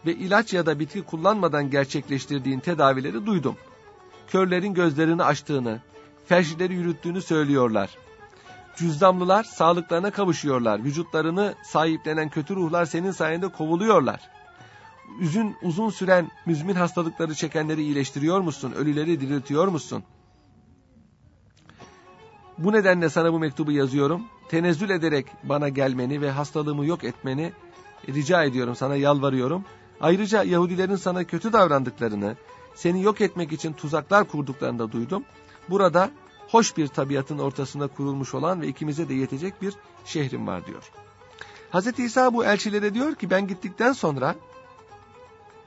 ve 0.05 0.13
ilaç 0.13 0.53
ya 0.53 0.65
da 0.65 0.79
bitki 0.79 1.01
kullanmadan 1.01 1.69
gerçekleştirdiğin 1.69 2.59
tedavileri 2.59 3.25
duydum. 3.25 3.55
Körlerin 4.27 4.73
gözlerini 4.73 5.23
açtığını, 5.23 5.81
felçlileri 6.25 6.73
yürüttüğünü 6.73 7.21
söylüyorlar. 7.21 7.97
Cüzdamlılar 8.75 9.43
sağlıklarına 9.43 10.11
kavuşuyorlar. 10.11 10.83
Vücutlarını 10.83 11.55
sahiplenen 11.63 12.29
kötü 12.29 12.55
ruhlar 12.55 12.85
senin 12.85 13.11
sayende 13.11 13.47
kovuluyorlar. 13.47 14.29
Üzün 15.19 15.55
uzun 15.61 15.89
süren 15.89 16.31
müzmin 16.45 16.75
hastalıkları 16.75 17.35
çekenleri 17.35 17.81
iyileştiriyor 17.81 18.39
musun? 18.39 18.71
Ölüleri 18.71 19.21
diriltiyor 19.21 19.67
musun? 19.67 20.03
Bu 22.57 22.71
nedenle 22.71 23.09
sana 23.09 23.33
bu 23.33 23.39
mektubu 23.39 23.71
yazıyorum. 23.71 24.21
Tenezzül 24.49 24.89
ederek 24.89 25.25
bana 25.43 25.69
gelmeni 25.69 26.21
ve 26.21 26.31
hastalığımı 26.31 26.85
yok 26.85 27.03
etmeni 27.03 27.51
rica 28.09 28.43
ediyorum, 28.43 28.75
sana 28.75 28.95
yalvarıyorum. 28.95 29.65
Ayrıca 30.01 30.43
Yahudilerin 30.43 30.95
sana 30.95 31.23
kötü 31.23 31.53
davrandıklarını, 31.53 32.35
seni 32.75 33.01
yok 33.01 33.21
etmek 33.21 33.51
için 33.51 33.73
tuzaklar 33.73 34.27
kurduklarını 34.27 34.79
da 34.79 34.91
duydum. 34.91 35.23
Burada 35.69 36.11
hoş 36.47 36.77
bir 36.77 36.87
tabiatın 36.87 37.37
ortasında 37.37 37.87
kurulmuş 37.87 38.33
olan 38.33 38.61
ve 38.61 38.67
ikimize 38.67 39.09
de 39.09 39.13
yetecek 39.13 39.61
bir 39.61 39.73
şehrim 40.05 40.47
var 40.47 40.65
diyor. 40.65 40.91
Hz. 41.73 41.99
İsa 41.99 42.33
bu 42.33 42.45
elçilere 42.45 42.93
diyor 42.93 43.15
ki 43.15 43.29
ben 43.29 43.47
gittikten 43.47 43.93
sonra 43.93 44.35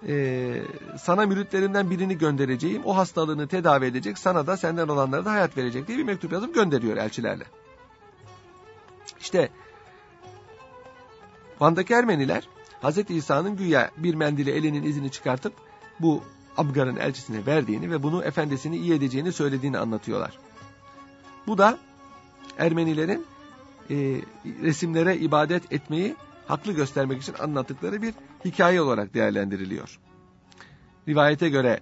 e, 0.08 0.62
sana 0.98 1.26
müritlerinden 1.26 1.90
birini 1.90 2.18
göndereceğim. 2.18 2.82
O 2.84 2.96
hastalığını 2.96 3.48
tedavi 3.48 3.86
edecek. 3.86 4.18
Sana 4.18 4.46
da 4.46 4.56
senden 4.56 4.88
olanlara 4.88 5.24
da 5.24 5.32
hayat 5.32 5.56
verecek 5.56 5.88
diye 5.88 5.98
bir 5.98 6.04
mektup 6.04 6.32
yazıp 6.32 6.54
gönderiyor 6.54 6.96
elçilerle. 6.96 7.44
İşte 9.20 9.48
Van'daki 11.60 11.94
Ermeniler 11.94 12.48
Hz. 12.82 13.10
İsa'nın 13.10 13.56
güya 13.56 13.90
bir 13.96 14.14
mendili 14.14 14.50
elinin 14.50 14.82
izini 14.82 15.10
çıkartıp 15.10 15.52
bu 16.00 16.22
Abgar'ın 16.56 16.96
elçisine 16.96 17.46
verdiğini 17.46 17.90
ve 17.90 18.02
bunu 18.02 18.24
efendisini 18.24 18.76
iyi 18.76 18.94
edeceğini 18.94 19.32
söylediğini 19.32 19.78
anlatıyorlar. 19.78 20.38
Bu 21.46 21.58
da 21.58 21.78
Ermenilerin 22.58 23.26
e, 23.90 24.20
resimlere 24.62 25.16
ibadet 25.16 25.72
etmeyi 25.72 26.16
haklı 26.46 26.72
göstermek 26.72 27.22
için 27.22 27.34
anlattıkları 27.34 28.02
bir 28.02 28.14
hikaye 28.44 28.80
olarak 28.80 29.14
değerlendiriliyor. 29.14 29.98
Rivayete 31.08 31.48
göre 31.48 31.80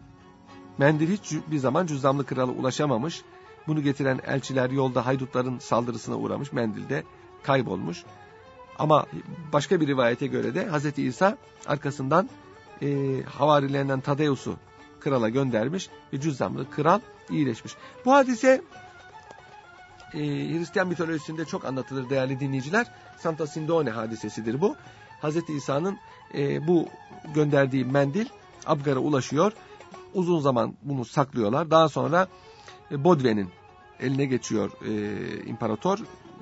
mendil 0.78 1.08
hiç 1.08 1.32
bir 1.50 1.58
zaman 1.58 1.86
cüzdanlı 1.86 2.26
krala 2.26 2.50
ulaşamamış. 2.52 3.22
Bunu 3.66 3.82
getiren 3.82 4.20
elçiler 4.26 4.70
yolda 4.70 5.06
haydutların 5.06 5.58
saldırısına 5.58 6.16
uğramış. 6.16 6.52
Mendil 6.52 6.88
de 6.88 7.02
kaybolmuş. 7.42 8.04
Ama 8.78 9.06
başka 9.52 9.80
bir 9.80 9.86
rivayete 9.86 10.26
göre 10.26 10.54
de 10.54 10.68
Hz. 10.70 10.98
İsa 10.98 11.36
arkasından 11.66 12.28
e, 12.82 13.22
havarilerinden 13.22 14.00
Tadeus'u 14.00 14.56
krala 15.00 15.28
göndermiş 15.28 15.90
ve 16.12 16.20
cüzdanlı 16.20 16.70
kral 16.70 17.00
iyileşmiş. 17.30 17.74
Bu 18.04 18.12
hadise 18.12 18.62
e, 20.14 20.18
Hristiyan 20.18 20.88
mitolojisinde 20.88 21.44
çok 21.44 21.64
anlatılır 21.64 22.10
değerli 22.10 22.40
dinleyiciler. 22.40 22.86
Santa 23.22 23.46
Sindone 23.46 23.90
hadisesidir 23.90 24.60
bu. 24.60 24.76
Hz. 25.22 25.50
İsa'nın 25.50 25.98
e, 26.34 26.66
bu 26.66 26.86
gönderdiği 27.34 27.84
mendil 27.84 28.26
Abgar'a 28.66 28.98
ulaşıyor. 28.98 29.52
Uzun 30.14 30.40
zaman 30.40 30.74
bunu 30.82 31.04
saklıyorlar. 31.04 31.70
Daha 31.70 31.88
sonra 31.88 32.28
e, 32.90 33.04
Bodve'nin 33.04 33.48
eline 34.00 34.24
geçiyor 34.24 34.70
e, 34.86 35.44
imparator. 35.44 35.98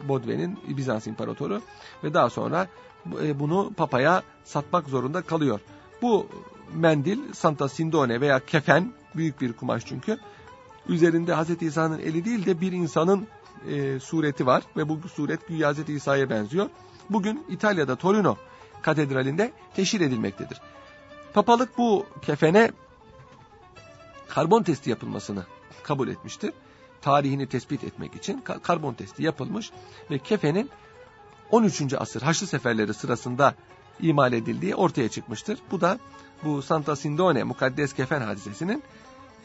Bodve'nin 0.09 0.59
Bizans 0.69 1.07
imparatoru 1.07 1.63
ve 2.05 2.15
daha 2.15 2.31
sonra 2.31 2.69
e, 3.23 3.41
bunu 3.41 3.73
papaya 3.77 4.23
satmak 4.45 4.89
zorunda 4.89 5.23
kalıyor. 5.23 5.61
Bu 6.03 6.27
mendil 6.75 7.33
Santa 7.33 7.69
Sindone 7.69 8.21
veya 8.21 8.47
kefen 8.47 8.93
büyük 9.17 9.41
bir 9.41 9.53
kumaş 9.53 9.87
çünkü. 9.87 10.19
Üzerinde 10.89 11.37
Hz. 11.37 11.63
İsa'nın 11.63 11.99
eli 11.99 12.25
değil 12.25 12.47
de 12.47 12.61
bir 12.61 12.73
insanın 12.73 13.27
e, 13.69 14.01
sureti 14.01 14.47
var 14.47 14.63
ve 14.77 14.89
bu 14.89 15.09
suret 15.09 15.49
güya 15.49 15.73
Hz. 15.73 15.89
İsa'ya 15.89 16.31
benziyor. 16.31 16.71
Bugün 17.11 17.47
İtalya'da 17.49 17.97
Torino 17.97 18.37
katedralinde 18.83 19.53
teşhir 19.75 20.01
edilmektedir. 20.01 20.61
Papalık 21.35 21.79
bu 21.79 22.07
kefene 22.23 22.71
karbon 24.29 24.63
testi 24.63 24.91
yapılmasını 24.91 25.45
kabul 25.83 26.09
etmiştir. 26.09 26.53
Tarihini 27.03 27.47
tespit 27.47 27.85
etmek 27.85 28.15
için 28.15 28.45
karbon 28.63 28.95
testi 28.95 29.23
yapılmış 29.23 29.71
ve 30.11 30.19
kefenin 30.19 30.71
13. 31.51 31.95
asır 31.99 32.23
Haçlı 32.23 32.47
seferleri 32.47 32.95
sırasında 32.95 33.55
imal 34.01 34.33
edildiği 34.33 34.75
ortaya 34.75 35.09
çıkmıştır. 35.09 35.59
Bu 35.71 35.81
da 35.81 35.99
bu 36.45 36.63
Santa 36.63 36.97
Sindone 36.97 37.45
mukaddes 37.45 37.93
kefen 37.93 38.21
hadisesinin 38.21 38.83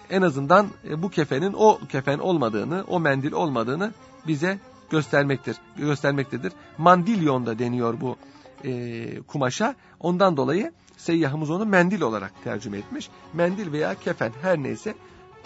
en 0.10 0.22
azından 0.22 0.68
e, 0.90 1.02
bu 1.02 1.10
kefenin 1.10 1.54
o 1.54 1.80
kefen 1.90 2.20
olmadığını, 2.20 2.84
o 2.88 3.00
mendil 3.00 3.32
olmadığını 3.32 3.94
bize 4.28 4.60
göstermektir, 4.90 5.58
göstermektedir. 5.78 6.54
Mandilyon 6.78 7.46
da 7.46 7.60
deniyor 7.60 8.02
bu 8.02 8.16
e, 8.64 9.22
kumaşa. 9.22 9.76
Ondan 10.00 10.38
dolayı 10.38 10.72
seyyahımız 10.98 11.50
onu 11.50 11.66
mendil 11.66 12.02
olarak 12.02 12.44
tercüme 12.44 12.78
etmiş. 12.78 13.10
Mendil 13.34 13.72
veya 13.72 13.96
kefen 13.96 14.32
her 14.42 14.58
neyse 14.58 14.96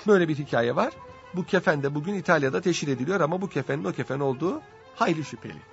böyle 0.07 0.27
bir 0.27 0.35
hikaye 0.35 0.75
var. 0.75 0.93
Bu 1.35 1.43
kefen 1.43 1.83
de 1.83 1.95
bugün 1.95 2.13
İtalya'da 2.13 2.61
teşhir 2.61 2.87
ediliyor 2.87 3.21
ama 3.21 3.41
bu 3.41 3.49
kefenin 3.49 3.83
o 3.83 3.91
kefen 3.91 4.19
olduğu 4.19 4.61
hayli 4.95 5.25
şüpheli. 5.25 5.68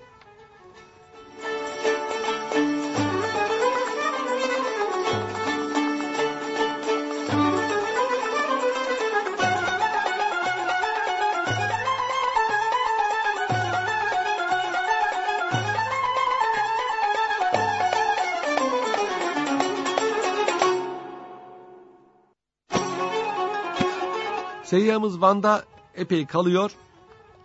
Seyyahımız 24.67 25.21
Van'da 25.21 25.65
epey 25.95 26.27
kalıyor 26.27 26.73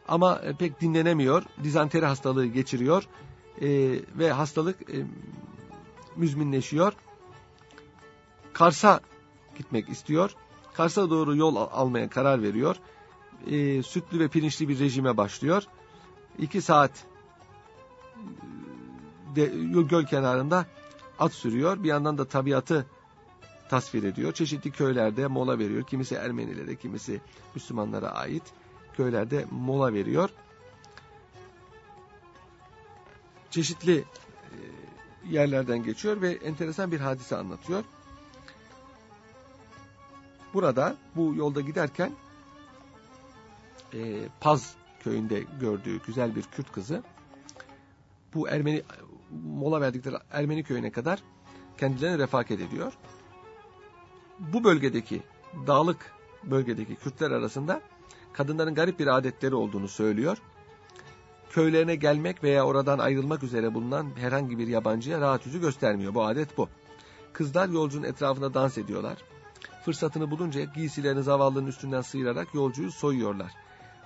ama 0.07 0.39
e, 0.43 0.53
pek 0.53 0.81
dinlenemiyor. 0.81 1.43
Dizanteri 1.63 2.05
hastalığı 2.05 2.45
geçiriyor 2.45 3.07
e, 3.61 3.67
ve 4.17 4.31
hastalık 4.31 4.89
e, 4.89 5.05
müzminleşiyor. 6.15 6.93
Kars'a 8.53 8.99
gitmek 9.57 9.89
istiyor. 9.89 10.35
Kars'a 10.73 11.09
doğru 11.09 11.35
yol 11.35 11.55
almaya 11.55 12.09
karar 12.09 12.41
veriyor. 12.41 12.75
E, 13.47 13.83
sütlü 13.83 14.19
ve 14.19 14.27
pirinçli 14.27 14.69
bir 14.69 14.79
rejime 14.79 15.17
başlıyor. 15.17 15.63
İki 16.39 16.61
saat 16.61 16.91
de, 19.35 19.45
göl 19.89 20.05
kenarında 20.05 20.65
at 21.19 21.33
sürüyor. 21.33 21.83
Bir 21.83 21.87
yandan 21.87 22.17
da 22.17 22.25
tabiatı 22.25 22.85
tasvir 23.71 24.03
ediyor. 24.03 24.33
Çeşitli 24.33 24.71
köylerde 24.71 25.27
mola 25.27 25.59
veriyor. 25.59 25.83
Kimisi 25.83 26.15
Ermenilere, 26.15 26.75
kimisi 26.75 27.21
Müslümanlara 27.55 28.09
ait 28.09 28.43
köylerde 28.97 29.45
mola 29.51 29.93
veriyor. 29.93 30.29
Çeşitli 33.49 33.97
e, 33.97 34.05
yerlerden 35.29 35.83
geçiyor 35.83 36.21
ve 36.21 36.31
enteresan 36.31 36.91
bir 36.91 36.99
hadise 36.99 37.35
anlatıyor. 37.35 37.83
Burada 40.53 40.95
bu 41.15 41.35
yolda 41.35 41.61
giderken 41.61 42.11
e, 43.93 44.27
Paz 44.39 44.75
köyünde 45.03 45.43
gördüğü 45.59 46.01
güzel 46.05 46.35
bir 46.35 46.43
Kürt 46.43 46.71
kızı 46.71 47.03
bu 48.33 48.49
Ermeni 48.49 48.83
mola 49.45 49.81
verdikleri 49.81 50.15
Ermeni 50.31 50.63
köyüne 50.63 50.91
kadar 50.91 51.23
kendilerine 51.77 52.17
refakat 52.17 52.59
ediyor. 52.59 52.93
Bu 54.41 54.63
bölgedeki 54.63 55.23
dağlık 55.67 56.11
bölgedeki 56.43 56.95
Kürtler 56.95 57.31
arasında 57.31 57.81
kadınların 58.33 58.75
garip 58.75 58.99
bir 58.99 59.07
adetleri 59.07 59.55
olduğunu 59.55 59.87
söylüyor. 59.87 60.37
Köylerine 61.49 61.95
gelmek 61.95 62.43
veya 62.43 62.65
oradan 62.65 62.99
ayrılmak 62.99 63.43
üzere 63.43 63.73
bulunan 63.73 64.07
herhangi 64.15 64.57
bir 64.57 64.67
yabancıya 64.67 65.21
rahat 65.21 65.45
yüzü 65.45 65.61
göstermiyor. 65.61 66.13
Bu 66.13 66.23
adet 66.23 66.57
bu. 66.57 66.69
Kızlar 67.33 67.69
yolcunun 67.69 68.03
etrafında 68.03 68.53
dans 68.53 68.77
ediyorlar. 68.77 69.17
Fırsatını 69.85 70.31
bulunca 70.31 70.63
giysilerini 70.63 71.23
zavallının 71.23 71.67
üstünden 71.67 72.01
sıyırarak 72.01 72.53
yolcuyu 72.53 72.91
soyuyorlar. 72.91 73.51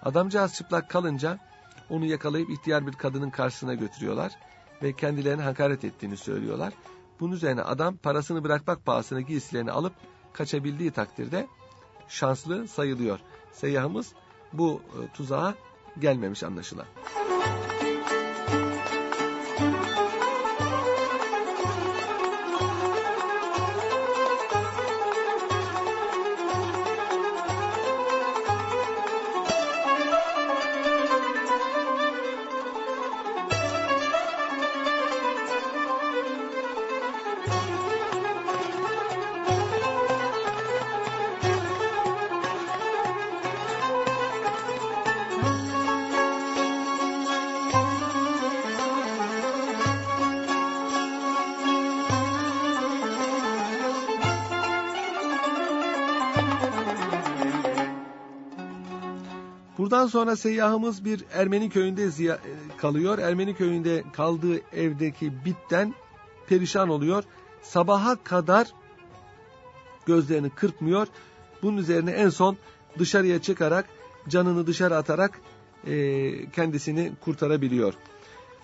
Adamcağız 0.03 0.53
çıplak 0.53 0.89
kalınca 0.89 1.39
onu 1.89 2.05
yakalayıp 2.05 2.49
ihtiyar 2.49 2.87
bir 2.87 2.93
kadının 2.93 3.29
karşısına 3.29 3.73
götürüyorlar 3.73 4.31
ve 4.83 4.93
kendilerine 4.93 5.41
hakaret 5.41 5.83
ettiğini 5.83 6.17
söylüyorlar. 6.17 6.73
Bunun 7.19 7.33
üzerine 7.33 7.61
adam 7.61 7.97
parasını 7.97 8.43
bırakmak 8.43 8.85
pahasına 8.85 9.21
giysilerini 9.21 9.71
alıp 9.71 9.93
kaçabildiği 10.35 10.91
takdirde 10.91 11.47
şanslı 12.07 12.67
sayılıyor. 12.67 13.19
Seyyahımız 13.51 14.13
bu 14.53 14.81
e, 14.81 15.13
tuzağa 15.13 15.55
gelmemiş 15.99 16.43
anlaşılan. 16.43 16.85
Buradan 59.95 60.07
sonra 60.07 60.35
seyyahımız 60.35 61.05
bir 61.05 61.25
Ermeni 61.33 61.69
köyünde 61.69 62.03
e, 62.03 62.37
kalıyor. 62.77 63.17
Ermeni 63.17 63.55
köyünde 63.55 64.03
kaldığı 64.13 64.59
evdeki 64.73 65.45
bitten 65.45 65.93
perişan 66.47 66.89
oluyor. 66.89 67.23
Sabaha 67.61 68.15
kadar 68.23 68.67
gözlerini 70.05 70.49
kırpmıyor. 70.49 71.07
Bunun 71.61 71.77
üzerine 71.77 72.11
en 72.11 72.29
son 72.29 72.57
dışarıya 72.99 73.41
çıkarak 73.41 73.85
canını 74.27 74.67
dışarı 74.67 74.95
atarak 74.97 75.39
e, 75.87 76.49
kendisini 76.49 77.11
kurtarabiliyor. 77.21 77.93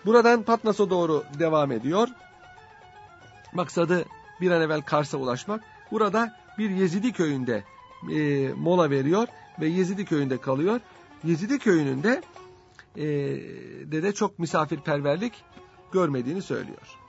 Buradan 0.05 0.43
Patnas'a 0.43 0.89
doğru 0.89 1.23
devam 1.39 1.71
ediyor. 1.71 2.07
Maksadı 3.53 4.05
bir 4.41 4.51
an 4.51 4.61
evvel 4.61 4.81
Kars'a 4.81 5.17
ulaşmak. 5.17 5.63
Burada 5.91 6.35
bir 6.57 6.69
Yezidi 6.69 7.11
köyünde 7.11 7.63
e, 8.15 8.49
mola 8.53 8.89
veriyor 8.89 9.27
ve 9.61 9.67
Yezidi 9.67 10.05
köyünde 10.05 10.37
kalıyor. 10.37 10.79
Yezide 11.23 11.57
köyünün 11.57 12.03
de 12.03 12.21
e, 12.95 13.05
dede 13.91 14.13
çok 14.13 14.39
misafirperverlik 14.39 15.33
görmediğini 15.91 16.41
söylüyor. 16.41 17.00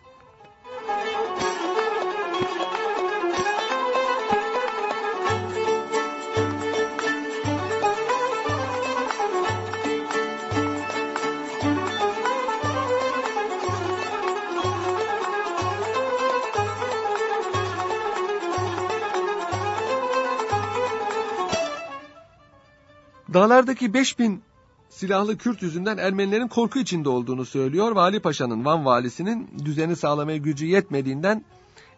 Dağlardaki 23.34 23.94
5000 23.94 24.42
silahlı 24.88 25.38
Kürt 25.38 25.62
yüzünden 25.62 25.98
Ermenilerin 25.98 26.48
korku 26.48 26.78
içinde 26.78 27.08
olduğunu 27.08 27.44
söylüyor. 27.44 27.92
Vali 27.92 28.20
Paşa'nın, 28.20 28.64
Van 28.64 28.84
valisinin 28.84 29.50
düzeni 29.64 29.96
sağlamaya 29.96 30.36
gücü 30.36 30.66
yetmediğinden 30.66 31.44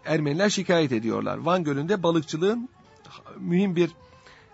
Ermeniler 0.05 0.51
şikayet 0.51 0.93
ediyorlar. 0.93 1.39
Van 1.39 1.65
Gölü'nde 1.65 2.03
balıkçılığın 2.03 2.69
mühim 3.39 3.77
bir 3.77 3.91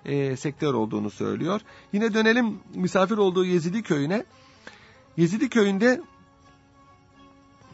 e, 0.04 0.36
sektör 0.36 0.74
olduğunu 0.74 1.10
söylüyor. 1.10 1.60
Yine 1.92 2.14
dönelim 2.14 2.60
misafir 2.74 3.16
olduğu 3.16 3.44
Yezidi 3.44 3.82
köyüne. 3.82 4.24
Yezidi 5.16 5.48
köyünde 5.48 6.00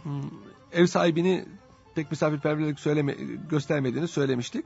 hmm, 0.02 0.22
ev 0.72 0.86
sahibini 0.86 1.44
pek 1.94 2.10
misafirperverlik 2.10 2.80
söyleme, 2.80 3.16
göstermediğini 3.50 4.08
söylemiştik. 4.08 4.64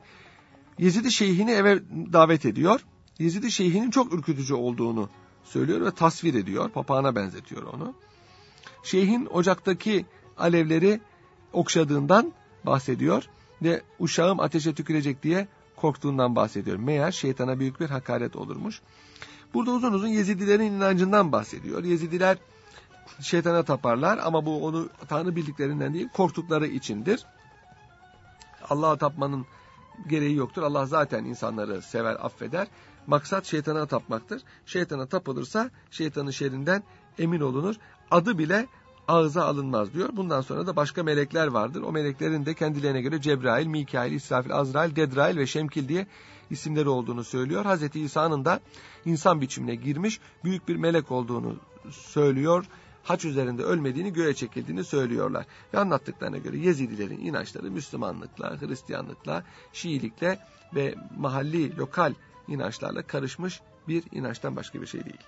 Yezidi 0.79 1.11
şeyhini 1.11 1.51
eve 1.51 1.79
davet 2.13 2.45
ediyor. 2.45 2.81
Yezidi 3.21 3.51
Şeyh'inin 3.51 3.91
çok 3.91 4.13
ürkütücü 4.13 4.53
olduğunu 4.53 5.09
söylüyor 5.43 5.85
ve 5.85 5.91
tasvir 5.91 6.33
ediyor. 6.33 6.69
Papağana 6.69 7.15
benzetiyor 7.15 7.63
onu. 7.63 7.93
Şeyh'in 8.83 9.25
ocaktaki 9.25 10.05
alevleri 10.37 11.01
okşadığından 11.53 12.31
bahsediyor 12.65 13.23
ve 13.61 13.81
uşağım 13.99 14.39
ateşe 14.39 14.73
tükürecek 14.73 15.23
diye 15.23 15.47
korktuğundan 15.75 16.35
bahsediyor. 16.35 16.77
Meğer 16.77 17.11
şeytana 17.11 17.59
büyük 17.59 17.79
bir 17.79 17.89
hakaret 17.89 18.35
olurmuş. 18.35 18.81
Burada 19.53 19.71
uzun 19.71 19.93
uzun 19.93 20.07
Yezidilerin 20.07 20.71
inancından 20.71 21.31
bahsediyor. 21.31 21.83
Yezidiler 21.83 22.37
şeytana 23.21 23.63
taparlar 23.63 24.17
ama 24.17 24.45
bu 24.45 24.65
onu 24.65 24.89
Tanrı 25.09 25.35
bildiklerinden 25.35 25.93
değil 25.93 26.09
korktukları 26.13 26.67
içindir. 26.67 27.25
Allah'a 28.69 28.97
tapmanın 28.97 29.45
gereği 30.09 30.35
yoktur. 30.35 30.63
Allah 30.63 30.85
zaten 30.85 31.25
insanları 31.25 31.81
sever, 31.81 32.25
affeder. 32.25 32.67
Maksat 33.07 33.45
şeytana 33.45 33.85
tapmaktır. 33.85 34.41
Şeytana 34.65 35.05
tapılırsa 35.05 35.69
şeytanın 35.91 36.31
şerrinden 36.31 36.83
emin 37.19 37.41
olunur. 37.41 37.75
Adı 38.11 38.37
bile 38.37 38.67
ağza 39.07 39.45
alınmaz 39.45 39.93
diyor. 39.93 40.09
Bundan 40.13 40.41
sonra 40.41 40.67
da 40.67 40.75
başka 40.75 41.03
melekler 41.03 41.47
vardır. 41.47 41.81
O 41.81 41.91
meleklerin 41.91 42.45
de 42.45 42.53
kendilerine 42.53 43.01
göre 43.01 43.21
Cebrail, 43.21 43.67
Mikail, 43.67 44.11
İsrafil, 44.11 44.53
Azrail, 44.53 44.95
Dedrail 44.95 45.37
ve 45.37 45.47
Şemkil 45.47 45.87
diye 45.87 46.07
isimleri 46.49 46.89
olduğunu 46.89 47.23
söylüyor. 47.23 47.65
Hz. 47.65 47.95
İsa'nın 47.95 48.45
da 48.45 48.59
insan 49.05 49.41
biçimine 49.41 49.75
girmiş 49.75 50.19
büyük 50.43 50.67
bir 50.67 50.75
melek 50.75 51.11
olduğunu 51.11 51.55
söylüyor. 51.89 52.65
Haç 53.03 53.25
üzerinde 53.25 53.63
ölmediğini 53.63 54.13
göğe 54.13 54.33
çekildiğini 54.33 54.83
söylüyorlar. 54.83 55.45
Ve 55.73 55.79
anlattıklarına 55.79 56.37
göre 56.37 56.57
Yezidilerin 56.57 57.25
inançları 57.25 57.71
Müslümanlıkla, 57.71 58.61
Hristiyanlıkla, 58.61 59.43
Şiilikle 59.73 60.39
ve 60.75 60.95
mahalli, 61.17 61.77
lokal 61.77 62.13
inançlarla 62.51 63.07
karışmış 63.07 63.61
bir 63.87 64.03
inançtan 64.11 64.55
başka 64.55 64.81
bir 64.81 64.87
şey 64.87 65.05
değil. 65.05 65.19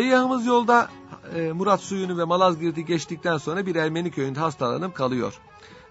Seyyahımız 0.00 0.46
yolda 0.46 0.88
e, 1.34 1.52
Murat 1.52 1.80
suyunu 1.80 2.18
ve 2.18 2.24
Malazgirt'i 2.24 2.84
geçtikten 2.84 3.38
sonra 3.38 3.66
bir 3.66 3.74
Ermeni 3.74 4.10
köyünde 4.10 4.40
hastalanıp 4.40 4.94
kalıyor. 4.94 5.34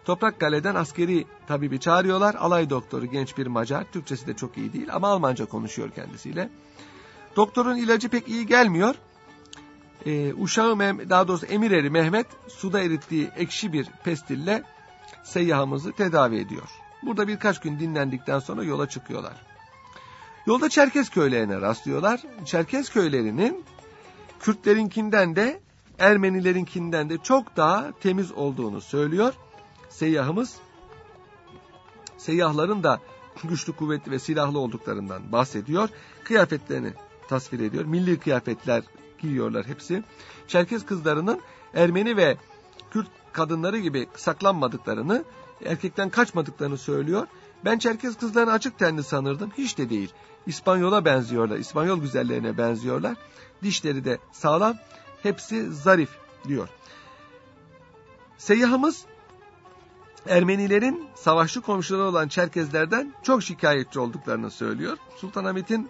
Toprak 0.06 0.40
Kale'den 0.40 0.76
askeri 0.76 1.26
tabibi 1.48 1.80
çağırıyorlar. 1.80 2.36
Alay 2.36 2.70
doktoru 2.70 3.06
genç 3.06 3.38
bir 3.38 3.48
Macar. 3.48 3.92
Türkçesi 3.92 4.28
de 4.28 4.34
çok 4.34 4.58
iyi 4.58 4.74
değil 4.74 4.88
ama 4.94 5.08
Almanca 5.08 5.46
konuşuyor 5.46 5.90
kendisiyle. 5.90 6.50
Doktorun 7.36 7.76
ilacı 7.76 8.10
pek 8.10 8.28
iyi 8.28 8.46
gelmiyor. 8.46 8.96
Ee, 10.06 10.34
uşağı 10.34 10.80
daha 11.10 11.28
doğrusu 11.28 11.46
emir 11.46 11.72
eri 11.72 11.90
Mehmet 11.90 12.28
suda 12.48 12.82
erittiği 12.82 13.30
ekşi 13.36 13.74
bir 13.74 13.88
pestille 14.04 14.64
seyyahımızı 15.24 15.92
tedavi 15.92 16.38
ediyor. 16.38 16.70
Burada 17.04 17.28
birkaç 17.28 17.60
gün 17.60 17.80
dinlendikten 17.80 18.40
sonra 18.40 18.64
yola 18.64 18.90
çıkıyorlar. 18.90 19.34
Yolda 20.46 20.70
Çerkez 20.70 21.10
köylerine 21.10 21.62
rastlıyorlar. 21.62 22.22
Çerkez 22.46 22.90
köylerinin 22.90 23.66
Kürtlerinkinden 24.40 25.36
de 25.36 25.60
Ermenilerinkinden 26.00 27.10
de 27.10 27.18
çok 27.18 27.58
daha 27.58 27.92
temiz 27.92 28.32
olduğunu 28.32 28.82
söylüyor. 28.82 29.34
Seyyahımız 29.90 30.56
seyyahların 32.18 32.84
da 32.84 33.00
güçlü 33.44 33.74
kuvvetli 33.74 34.12
ve 34.12 34.20
silahlı 34.20 34.60
olduklarından 34.60 35.32
bahsediyor. 35.32 35.90
Kıyafetlerini 36.24 36.94
tasvir 37.28 37.60
ediyor. 37.60 37.86
Milli 37.86 38.20
kıyafetler 38.20 38.84
giyiyorlar 39.20 39.66
hepsi. 39.68 40.04
Çerkez 40.48 40.86
kızlarının 40.86 41.42
Ermeni 41.74 42.18
ve 42.18 42.38
Kürt 42.92 43.08
kadınları 43.32 43.78
gibi 43.78 44.08
saklanmadıklarını, 44.16 45.24
erkekten 45.66 46.10
kaçmadıklarını 46.10 46.78
söylüyor. 46.78 47.28
Ben 47.66 47.78
Çerkez 47.80 48.18
kızlarını 48.18 48.52
açık 48.52 48.80
tenli 48.80 49.04
sanırdım. 49.04 49.52
Hiç 49.58 49.78
de 49.78 49.90
değil. 49.90 50.14
İspanyola 50.48 51.06
benziyorlar. 51.06 51.58
İspanyol 51.58 52.02
güzellerine 52.02 52.58
benziyorlar. 52.58 53.18
Dişleri 53.64 54.06
de 54.06 54.18
sağlam. 54.32 54.76
Hepsi 55.24 55.74
zarif 55.74 56.10
diyor. 56.48 56.68
Seyyahımız 58.38 59.06
Ermenilerin 60.28 61.08
savaşçı 61.16 61.62
komşuları 61.62 62.04
olan 62.04 62.28
Çerkezlerden 62.28 63.14
çok 63.24 63.44
şikayetçi 63.44 64.00
olduklarını 64.00 64.52
söylüyor. 64.52 64.98
Sultanahmet'in 65.16 65.90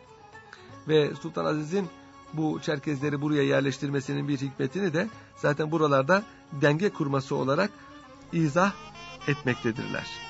ve 0.88 1.15
Sultan 1.15 1.45
Aziz'in 1.45 1.88
bu 2.34 2.60
Çerkezleri 2.62 3.21
buraya 3.21 3.43
yerleştirmesinin 3.43 4.27
bir 4.27 4.38
hikmetini 4.38 4.93
de 4.93 5.08
zaten 5.36 5.71
buralarda 5.71 6.23
denge 6.51 6.89
kurması 6.89 7.36
olarak 7.36 7.71
izah 8.34 8.73
etmektedirler. 9.27 10.28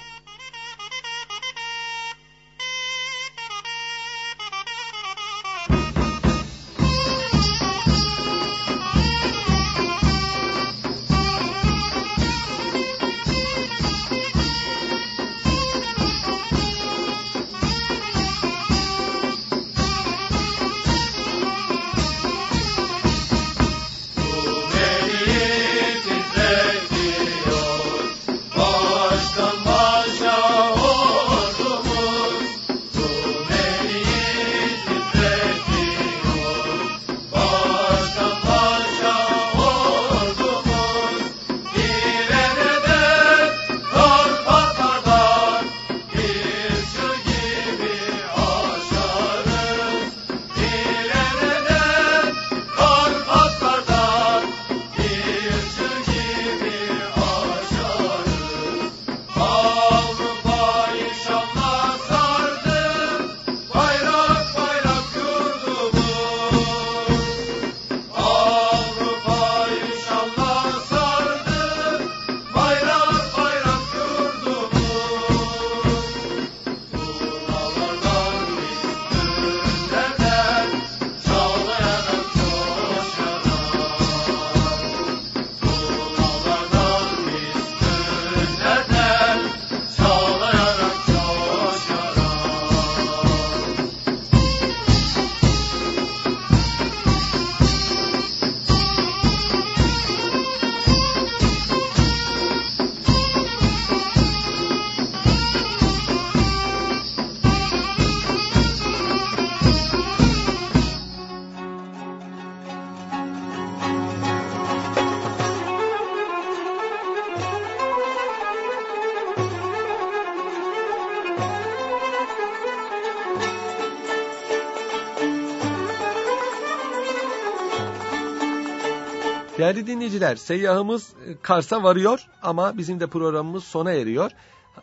Değerli 129.59 129.87
dinleyiciler, 129.87 130.35
seyyahımız 130.35 131.13
e, 131.27 131.37
Kars'a 131.41 131.83
varıyor 131.83 132.27
ama 132.41 132.77
bizim 132.77 132.99
de 132.99 133.07
programımız 133.07 133.63
sona 133.63 133.91
eriyor. 133.91 134.31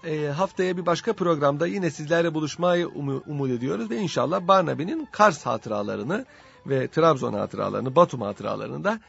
E, 0.05 0.27
haftaya 0.27 0.77
bir 0.77 0.87
başka 0.87 1.13
programda 1.13 1.67
yine 1.67 1.91
sizlerle 1.91 2.35
buluşmayı 2.35 2.89
um 2.89 3.23
umut 3.27 3.51
ediyoruz 3.51 3.91
ve 3.91 3.97
inşallah 3.97 4.49
Barnaby'nin 4.49 5.09
Kars 5.13 5.47
hatıralarını 5.47 6.25
ve 6.67 6.89
Trabzon 6.89 7.33
hatıralarını, 7.33 7.97
Batum 7.97 8.21
hatıralarını 8.21 8.85
da 8.85 9.01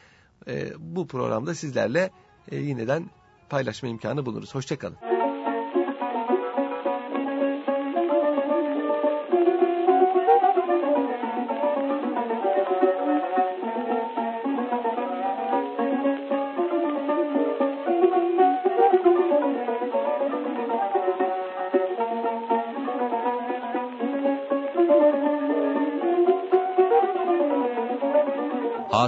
e, 0.46 0.72
bu 0.78 1.06
programda 1.06 1.54
sizlerle 1.54 2.10
e, 2.50 2.56
yineden 2.56 3.10
paylaşma 3.48 3.88
imkanı 3.88 4.26
buluruz. 4.26 4.54
Hoşçakalın. 4.54 5.17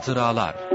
Hatıralar 0.01 0.70